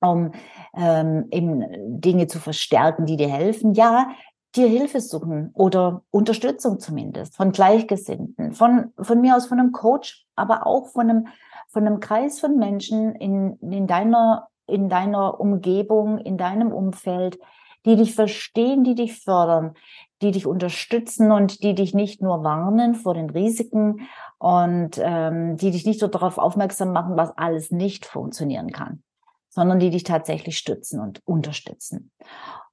um 0.01 0.31
ähm, 0.77 1.27
eben 1.33 2.01
Dinge 2.01 2.29
zu 2.29 2.39
verstärken, 2.39 3.05
die 3.05 3.17
dir 3.17 3.29
helfen? 3.29 3.75
Ja, 3.75 4.13
dir 4.55 4.69
Hilfe 4.69 5.01
suchen 5.01 5.51
oder 5.55 6.05
Unterstützung 6.11 6.79
zumindest 6.79 7.35
von 7.35 7.51
Gleichgesinnten, 7.51 8.53
von, 8.53 8.93
von 8.97 9.21
mir 9.21 9.37
aus 9.37 9.47
von 9.47 9.59
einem 9.59 9.73
Coach, 9.73 10.25
aber 10.37 10.65
auch 10.65 10.87
von 10.87 11.11
einem, 11.11 11.27
von 11.67 11.85
einem 11.85 11.99
Kreis 11.99 12.39
von 12.39 12.59
Menschen 12.59 13.17
in, 13.17 13.59
in 13.59 13.89
deiner, 13.89 14.51
in 14.69 14.89
deiner 14.89 15.41
Umgebung, 15.41 16.19
in 16.19 16.39
deinem 16.39 16.71
Umfeld, 16.71 17.41
die 17.85 17.97
dich 17.97 18.15
verstehen, 18.15 18.85
die 18.85 18.95
dich 18.95 19.21
fördern, 19.21 19.75
die 20.23 20.31
dich 20.33 20.47
unterstützen 20.47 21.31
und 21.33 21.63
die 21.63 21.75
dich 21.75 21.95
nicht 21.95 22.23
nur 22.23 22.43
warnen 22.43 22.95
vor 22.95 23.15
den 23.15 23.31
Risiken 23.31 24.09
und 24.39 24.99
ähm, 24.99 25.57
die 25.57 25.71
dich 25.71 25.87
nicht 25.87 26.01
so 26.01 26.09
darauf 26.09 26.39
aufmerksam 26.39 26.93
machen, 26.93 27.17
was 27.17 27.37
alles 27.37 27.71
nicht 27.71 28.07
funktionieren 28.07 28.71
kann, 28.73 29.03
sondern 29.49 29.79
die 29.79 29.91
dich 29.91 30.05
tatsächlich 30.05 30.59
stützen 30.59 31.01
und 31.01 31.21
unterstützen. 31.27 32.11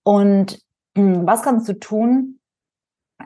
Und 0.04 0.60
äh, 0.96 1.02
was 1.02 1.44
kannst 1.44 1.68
du 1.68 1.74
tun, 1.74 2.40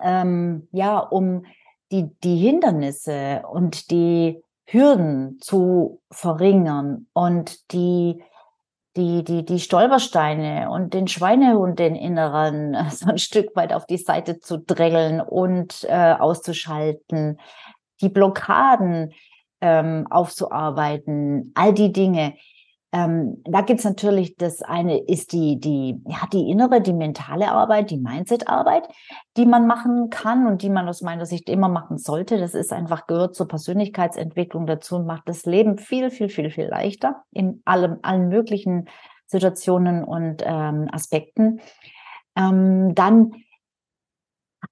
ähm, 0.02 0.68
ja, 0.72 1.00
um 1.00 1.46
die, 1.92 2.10
die 2.24 2.38
Hindernisse 2.38 3.44
und 3.50 3.90
die 3.92 4.44
Hürden 4.66 5.40
zu 5.40 6.02
verringern 6.12 7.08
und 7.14 7.72
die 7.72 8.22
die, 9.00 9.24
die, 9.24 9.46
die 9.46 9.60
Stolpersteine 9.60 10.70
und 10.70 10.94
den 10.94 11.08
Schweinehund, 11.08 11.80
den 11.80 11.96
inneren, 11.96 12.76
so 12.92 13.10
ein 13.10 13.18
Stück 13.18 13.56
weit 13.56 13.74
auf 13.74 13.86
die 13.86 13.98
Seite 13.98 14.40
zu 14.40 14.58
drängeln 14.58 15.22
und 15.22 15.86
äh, 15.90 16.16
auszuschalten, 16.20 17.40
die 18.02 18.10
Blockaden 18.10 19.14
ähm, 19.62 20.08
aufzuarbeiten, 20.10 21.52
all 21.56 21.74
die 21.74 21.92
Dinge. 21.92 22.34
Ähm, 22.92 23.42
da 23.46 23.62
gibt's 23.62 23.84
natürlich, 23.84 24.36
das 24.36 24.64
eine 24.64 24.98
ist 24.98 25.32
die, 25.32 25.60
die, 25.60 26.02
ja, 26.08 26.28
die 26.34 26.50
innere, 26.50 26.82
die 26.82 26.94
mentale 26.94 27.52
Arbeit, 27.52 27.92
die 27.92 27.98
Mindset-Arbeit, 27.98 28.88
die 29.38 29.46
man 29.46 29.68
machen 29.68 30.10
kann 30.10 30.48
und 30.48 30.64
die 30.64 30.72
man 30.72 30.90
aus 30.90 31.02
meiner 31.02 31.28
Sicht 31.28 31.50
immer 31.50 31.70
machen 31.70 32.00
sollte. 32.00 32.40
Das 32.40 32.56
ist 32.56 32.74
einfach 32.74 33.06
gehört 33.06 33.36
zur 33.36 33.48
Persönlichkeitsentwicklung 33.48 34.66
dazu 34.66 34.96
und 34.96 35.06
macht 35.06 35.30
das 35.30 35.46
Leben 35.46 35.78
viel, 35.78 36.10
viel, 36.10 36.30
viel, 36.30 36.50
viel 36.50 36.66
leichter 36.66 37.24
in 37.32 37.62
allem, 37.66 38.00
allen 38.02 38.28
möglichen 38.28 38.90
Situationen 39.28 40.04
und 40.04 40.42
ähm, 40.44 40.88
Aspekten. 40.92 41.62
Ähm, 42.36 42.96
dann 42.96 43.34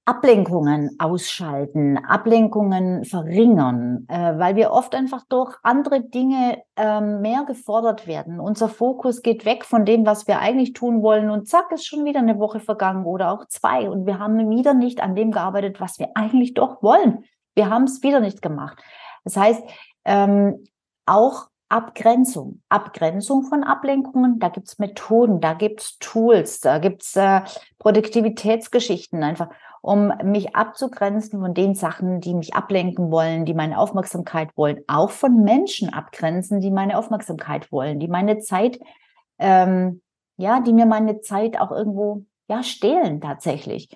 Ablenkungen 0.07 0.95
ausschalten, 0.99 1.97
Ablenkungen 1.97 3.03
verringern, 3.03 4.05
äh, 4.07 4.39
weil 4.39 4.55
wir 4.55 4.71
oft 4.71 4.95
einfach 4.95 5.25
durch 5.27 5.53
andere 5.63 5.99
Dinge 6.01 6.63
äh, 6.77 7.01
mehr 7.01 7.43
gefordert 7.43 8.07
werden. 8.07 8.39
Unser 8.39 8.69
Fokus 8.69 9.21
geht 9.21 9.43
weg 9.43 9.65
von 9.65 9.83
dem, 9.83 10.05
was 10.05 10.25
wir 10.25 10.39
eigentlich 10.39 10.71
tun 10.71 11.01
wollen 11.01 11.29
und 11.29 11.49
zack, 11.49 11.73
ist 11.73 11.85
schon 11.85 12.05
wieder 12.05 12.19
eine 12.19 12.39
Woche 12.39 12.61
vergangen 12.61 13.03
oder 13.03 13.33
auch 13.33 13.49
zwei 13.49 13.89
und 13.89 14.05
wir 14.05 14.17
haben 14.17 14.49
wieder 14.49 14.73
nicht 14.73 15.03
an 15.03 15.13
dem 15.13 15.31
gearbeitet, 15.31 15.81
was 15.81 15.99
wir 15.99 16.11
eigentlich 16.15 16.53
doch 16.53 16.81
wollen. 16.81 17.25
Wir 17.53 17.69
haben 17.69 17.83
es 17.83 18.01
wieder 18.01 18.21
nicht 18.21 18.41
gemacht. 18.41 18.81
Das 19.25 19.35
heißt, 19.35 19.61
ähm, 20.05 20.63
auch 21.05 21.49
Abgrenzung, 21.67 22.61
Abgrenzung 22.69 23.43
von 23.43 23.65
Ablenkungen, 23.65 24.39
da 24.39 24.47
gibt's 24.47 24.79
Methoden, 24.79 25.41
da 25.41 25.53
gibt's 25.53 25.97
Tools, 25.99 26.61
da 26.61 26.77
gibt's 26.77 27.13
äh, 27.17 27.41
Produktivitätsgeschichten 27.77 29.21
einfach, 29.21 29.49
um 29.87 30.11
mich 30.21 30.53
abzugrenzen 30.53 31.39
von 31.39 31.53
den 31.53 31.73
Sachen, 31.73 32.19
die 32.19 32.33
mich 32.33 32.53
ablenken 32.53 33.09
wollen, 33.09 33.45
die 33.45 33.53
meine 33.53 33.79
Aufmerksamkeit 33.79 34.49
wollen, 34.57 34.81
auch 34.87 35.11
von 35.11 35.45
Menschen 35.45 35.93
abgrenzen, 35.93 36.59
die 36.59 36.71
meine 36.71 36.97
Aufmerksamkeit 36.97 37.71
wollen, 37.71 37.97
die 37.97 38.09
meine 38.09 38.39
Zeit, 38.39 38.81
ähm, 39.39 40.01
ja, 40.35 40.59
die 40.59 40.73
mir 40.73 40.85
meine 40.85 41.21
Zeit 41.21 41.57
auch 41.57 41.71
irgendwo 41.71 42.25
ja 42.49 42.63
stehlen 42.63 43.21
tatsächlich. 43.21 43.87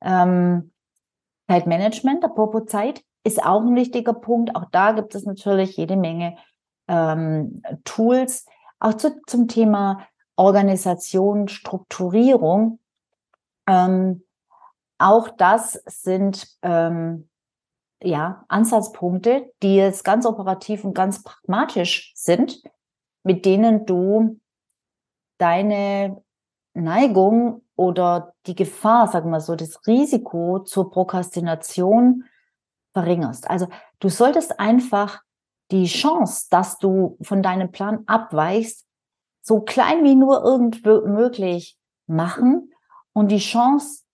Ähm, 0.00 0.72
Zeitmanagement, 1.48 2.24
apropos 2.24 2.66
Zeit, 2.66 3.04
ist 3.22 3.40
auch 3.40 3.60
ein 3.60 3.76
wichtiger 3.76 4.14
Punkt. 4.14 4.56
Auch 4.56 4.64
da 4.72 4.90
gibt 4.90 5.14
es 5.14 5.26
natürlich 5.26 5.76
jede 5.76 5.96
Menge 5.96 6.38
ähm, 6.88 7.62
Tools, 7.84 8.46
auch 8.80 8.94
zu, 8.94 9.20
zum 9.28 9.46
Thema 9.46 10.08
Organisation, 10.34 11.46
Strukturierung. 11.46 12.80
Ähm, 13.68 14.24
auch 14.98 15.28
das 15.28 15.72
sind 15.86 16.48
ähm, 16.62 17.28
ja 18.02 18.44
Ansatzpunkte, 18.48 19.52
die 19.62 19.76
jetzt 19.76 20.04
ganz 20.04 20.26
operativ 20.26 20.84
und 20.84 20.94
ganz 20.94 21.22
pragmatisch 21.22 22.12
sind, 22.14 22.62
mit 23.22 23.44
denen 23.44 23.86
du 23.86 24.40
deine 25.38 26.22
Neigung 26.74 27.62
oder 27.74 28.34
die 28.46 28.54
Gefahr, 28.54 29.08
sagen 29.08 29.30
wir 29.30 29.40
so, 29.40 29.54
das 29.54 29.86
Risiko 29.86 30.60
zur 30.60 30.90
Prokrastination 30.90 32.24
verringerst. 32.92 33.48
Also 33.50 33.68
du 34.00 34.08
solltest 34.08 34.58
einfach 34.58 35.22
die 35.70 35.86
Chance, 35.86 36.46
dass 36.50 36.78
du 36.78 37.18
von 37.20 37.42
deinem 37.42 37.72
Plan 37.72 38.04
abweichst, 38.06 38.86
so 39.42 39.60
klein 39.60 40.04
wie 40.04 40.14
nur 40.14 40.42
irgend 40.42 40.84
möglich 40.84 41.78
machen 42.06 42.72
und 43.12 43.30
die 43.30 43.38
Chance, 43.38 44.05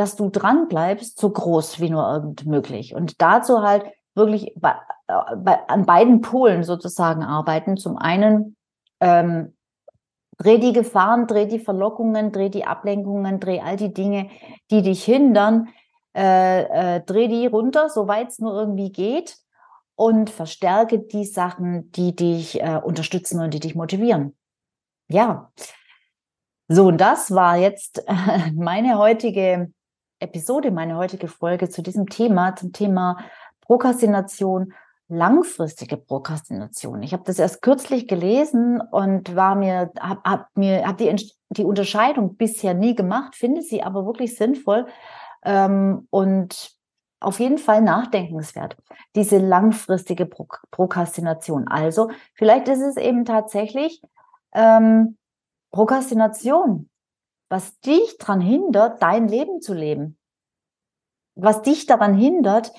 dass 0.00 0.16
du 0.16 0.30
dran 0.30 0.66
bleibst, 0.68 1.20
so 1.20 1.28
groß 1.28 1.78
wie 1.78 1.90
nur 1.90 2.10
irgend 2.10 2.46
möglich. 2.46 2.94
Und 2.94 3.20
dazu 3.20 3.60
halt 3.60 3.84
wirklich 4.14 4.54
bei, 4.56 4.74
äh, 5.08 5.36
bei, 5.36 5.58
an 5.68 5.84
beiden 5.84 6.22
Polen 6.22 6.64
sozusagen 6.64 7.22
arbeiten. 7.22 7.76
Zum 7.76 7.98
einen 7.98 8.56
ähm, 9.00 9.54
dreh 10.38 10.56
die 10.56 10.72
Gefahren, 10.72 11.26
dreh 11.26 11.44
die 11.44 11.58
Verlockungen, 11.58 12.32
dreh 12.32 12.48
die 12.48 12.64
Ablenkungen, 12.64 13.40
dreh 13.40 13.60
all 13.60 13.76
die 13.76 13.92
Dinge, 13.92 14.30
die 14.70 14.80
dich 14.80 15.04
hindern, 15.04 15.68
äh, 16.16 16.96
äh, 16.96 17.00
dreh 17.02 17.28
die 17.28 17.46
runter, 17.46 17.90
soweit 17.90 18.28
es 18.28 18.38
nur 18.38 18.54
irgendwie 18.54 18.92
geht 18.92 19.36
und 19.96 20.30
verstärke 20.30 20.98
die 20.98 21.26
Sachen, 21.26 21.92
die 21.92 22.16
dich 22.16 22.62
äh, 22.62 22.80
unterstützen 22.82 23.38
und 23.42 23.52
die 23.52 23.60
dich 23.60 23.74
motivieren. 23.74 24.34
Ja. 25.08 25.52
So, 26.68 26.86
und 26.86 26.98
das 26.98 27.34
war 27.34 27.58
jetzt 27.58 28.02
meine 28.54 28.96
heutige 28.96 29.70
Episode, 30.20 30.70
meine 30.70 30.96
heutige 30.96 31.28
Folge 31.28 31.68
zu 31.68 31.82
diesem 31.82 32.08
Thema, 32.08 32.54
zum 32.54 32.72
Thema 32.72 33.18
Prokrastination, 33.62 34.74
langfristige 35.08 35.96
Prokrastination. 35.96 37.02
Ich 37.02 37.12
habe 37.12 37.24
das 37.24 37.38
erst 37.38 37.62
kürzlich 37.62 38.06
gelesen 38.06 38.80
und 38.80 39.34
war 39.34 39.54
mir, 39.54 39.90
habe 39.98 40.20
hab 40.24 40.56
mir, 40.56 40.86
habe 40.86 41.02
die, 41.02 41.32
die 41.50 41.64
Unterscheidung 41.64 42.36
bisher 42.36 42.74
nie 42.74 42.94
gemacht, 42.94 43.34
finde 43.34 43.62
sie 43.62 43.82
aber 43.82 44.06
wirklich 44.06 44.36
sinnvoll 44.36 44.86
ähm, 45.44 46.06
und 46.10 46.76
auf 47.18 47.40
jeden 47.40 47.58
Fall 47.58 47.82
nachdenkenswert, 47.82 48.76
diese 49.14 49.38
langfristige 49.38 50.26
Pro 50.26 50.46
Prokrastination. 50.70 51.68
Also 51.68 52.10
vielleicht 52.34 52.68
ist 52.68 52.80
es 52.80 52.96
eben 52.96 53.24
tatsächlich 53.24 54.02
ähm, 54.52 55.16
Prokrastination, 55.70 56.89
was 57.50 57.78
dich 57.80 58.16
daran 58.18 58.40
hindert, 58.40 59.02
dein 59.02 59.28
Leben 59.28 59.60
zu 59.60 59.74
leben. 59.74 60.18
Was 61.34 61.62
dich 61.62 61.86
daran 61.86 62.14
hindert, 62.14 62.72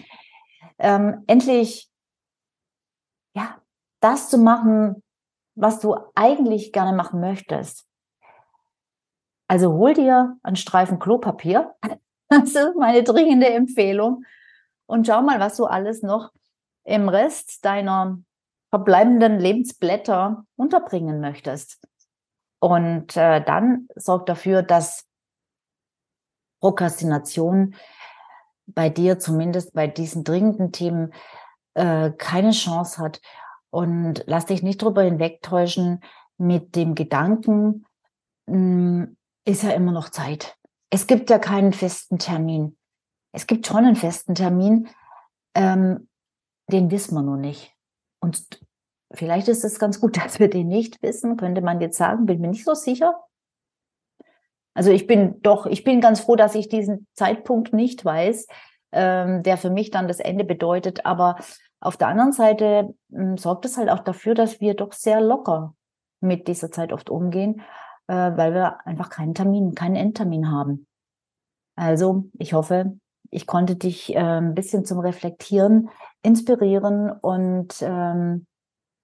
ähm, 0.80 1.24
endlich 1.28 1.92
ja, 3.36 3.62
das 4.00 4.30
zu 4.30 4.38
machen, 4.38 5.04
was 5.56 5.80
du 5.80 5.96
eigentlich 6.16 6.72
gerne 6.72 6.96
machen 6.96 7.20
möchtest. 7.20 7.86
Also 9.48 9.74
hol 9.74 9.94
dir 9.94 10.38
einen 10.42 10.56
Streifen 10.56 10.98
Klopapier, 10.98 11.76
Das 12.32 12.56
ist 12.56 12.78
meine 12.78 13.04
dringende 13.04 13.48
Empfehlung. 13.48 14.24
Und 14.86 15.06
schau 15.06 15.22
mal, 15.22 15.42
was 15.42 15.58
du 15.58 15.66
alles 15.66 16.02
noch 16.02 16.32
im 16.86 17.10
Rest 17.10 17.66
deiner 17.66 18.20
verbleibenden 18.70 19.38
Lebensblätter 19.38 20.46
unterbringen 20.56 21.20
möchtest. 21.20 21.86
Und 22.62 23.17
äh, 23.17 23.43
dann 23.43 23.88
sorg 23.95 24.26
dafür, 24.28 24.63
dass 24.63 25.06
Prokrastination 26.62 27.76
bei 28.67 28.89
dir 28.89 29.19
zumindest 29.19 29.74
bei 29.74 29.88
diesen 29.88 30.24
dringenden 30.24 30.71
Themen 30.71 31.13
äh, 31.74 32.12
keine 32.12 32.52
Chance 32.52 33.02
hat. 33.02 33.19
Und 33.71 34.24
lass 34.28 34.45
dich 34.45 34.63
nicht 34.63 34.82
darüber 34.82 35.02
hinwegtäuschen 35.02 36.02
mit 36.38 36.76
dem 36.76 36.95
Gedanken, 36.95 37.86
mh, 38.45 38.56
hm, 38.56 39.17
ist 39.43 39.63
ja 39.63 39.71
immer 39.71 39.91
noch 39.91 40.10
Zeit 40.10 40.56
es 40.91 41.08
gibt 41.08 41.30
ja 41.30 41.39
keinen 41.39 41.74
festen 41.74 42.19
Termin. 42.19 42.78
Es 43.32 43.47
gibt 43.47 43.65
schon 43.65 43.86
einen 43.86 43.95
festen 43.95 44.36
Termin, 44.36 44.89
ähm, 45.56 46.10
den 46.67 46.91
wissen 46.91 47.15
wir 47.15 47.24
noch 47.24 47.38
nicht. 47.38 47.74
Und 48.19 48.60
vielleicht 49.13 49.47
ist 49.47 49.63
es 49.63 49.80
ganz 49.80 50.00
gut, 50.00 50.17
dass 50.24 50.39
wir 50.39 50.50
den 50.50 50.67
nicht 50.67 51.02
wissen, 51.02 51.38
könnte 51.38 51.62
man 51.62 51.82
jetzt 51.82 51.97
sagen, 51.97 52.26
bin 52.26 52.41
mir 52.41 52.50
nicht 52.50 52.65
so 52.65 52.74
sicher. 52.74 53.15
Also 54.74 54.91
ich 54.91 55.06
bin 55.06 55.41
doch, 55.41 55.65
ich 55.65 55.84
bin 55.84 56.00
ganz 56.00 56.21
froh, 56.21 56.36
dass 56.36 56.56
ich 56.56 56.69
diesen 56.69 57.08
Zeitpunkt 57.13 57.74
nicht 57.74 58.06
weiß, 58.06 58.47
ähm, 58.93 59.43
der 59.43 59.58
für 59.58 59.69
mich 59.69 59.91
dann 59.91 60.08
das 60.08 60.21
Ende 60.21 60.45
bedeutet. 60.45 61.06
Aber 61.06 61.36
auf 61.82 61.97
der 61.97 62.08
anderen 62.08 62.32
Seite 62.32 62.95
ähm, 63.13 63.38
sorgt 63.38 63.65
es 63.65 63.78
halt 63.78 63.89
auch 63.89 64.00
dafür, 64.00 64.34
dass 64.34 64.62
wir 64.62 64.74
doch 64.74 64.93
sehr 64.93 65.19
locker 65.19 65.76
mit 66.21 66.47
dieser 66.47 66.71
Zeit 66.71 66.93
oft 66.93 67.10
umgehen 67.10 67.62
äh, 68.12 68.36
weil 68.36 68.54
wir 68.54 68.86
einfach 68.86 69.10
keinen 69.10 69.34
Termin, 69.34 69.74
keinen 69.74 69.95
Endtermin 69.95 70.52
haben. 70.52 70.86
Also 71.78 72.26
ich 72.38 72.54
hoffe, 72.54 72.97
ich 73.30 73.47
konnte 73.47 73.78
dich 73.78 74.13
äh, 74.13 74.19
ein 74.19 74.54
bisschen 74.54 74.84
zum 74.84 75.00
Reflektieren 75.00 75.89
inspirieren 76.21 77.10
und 77.10 77.74
ähm, 77.82 78.45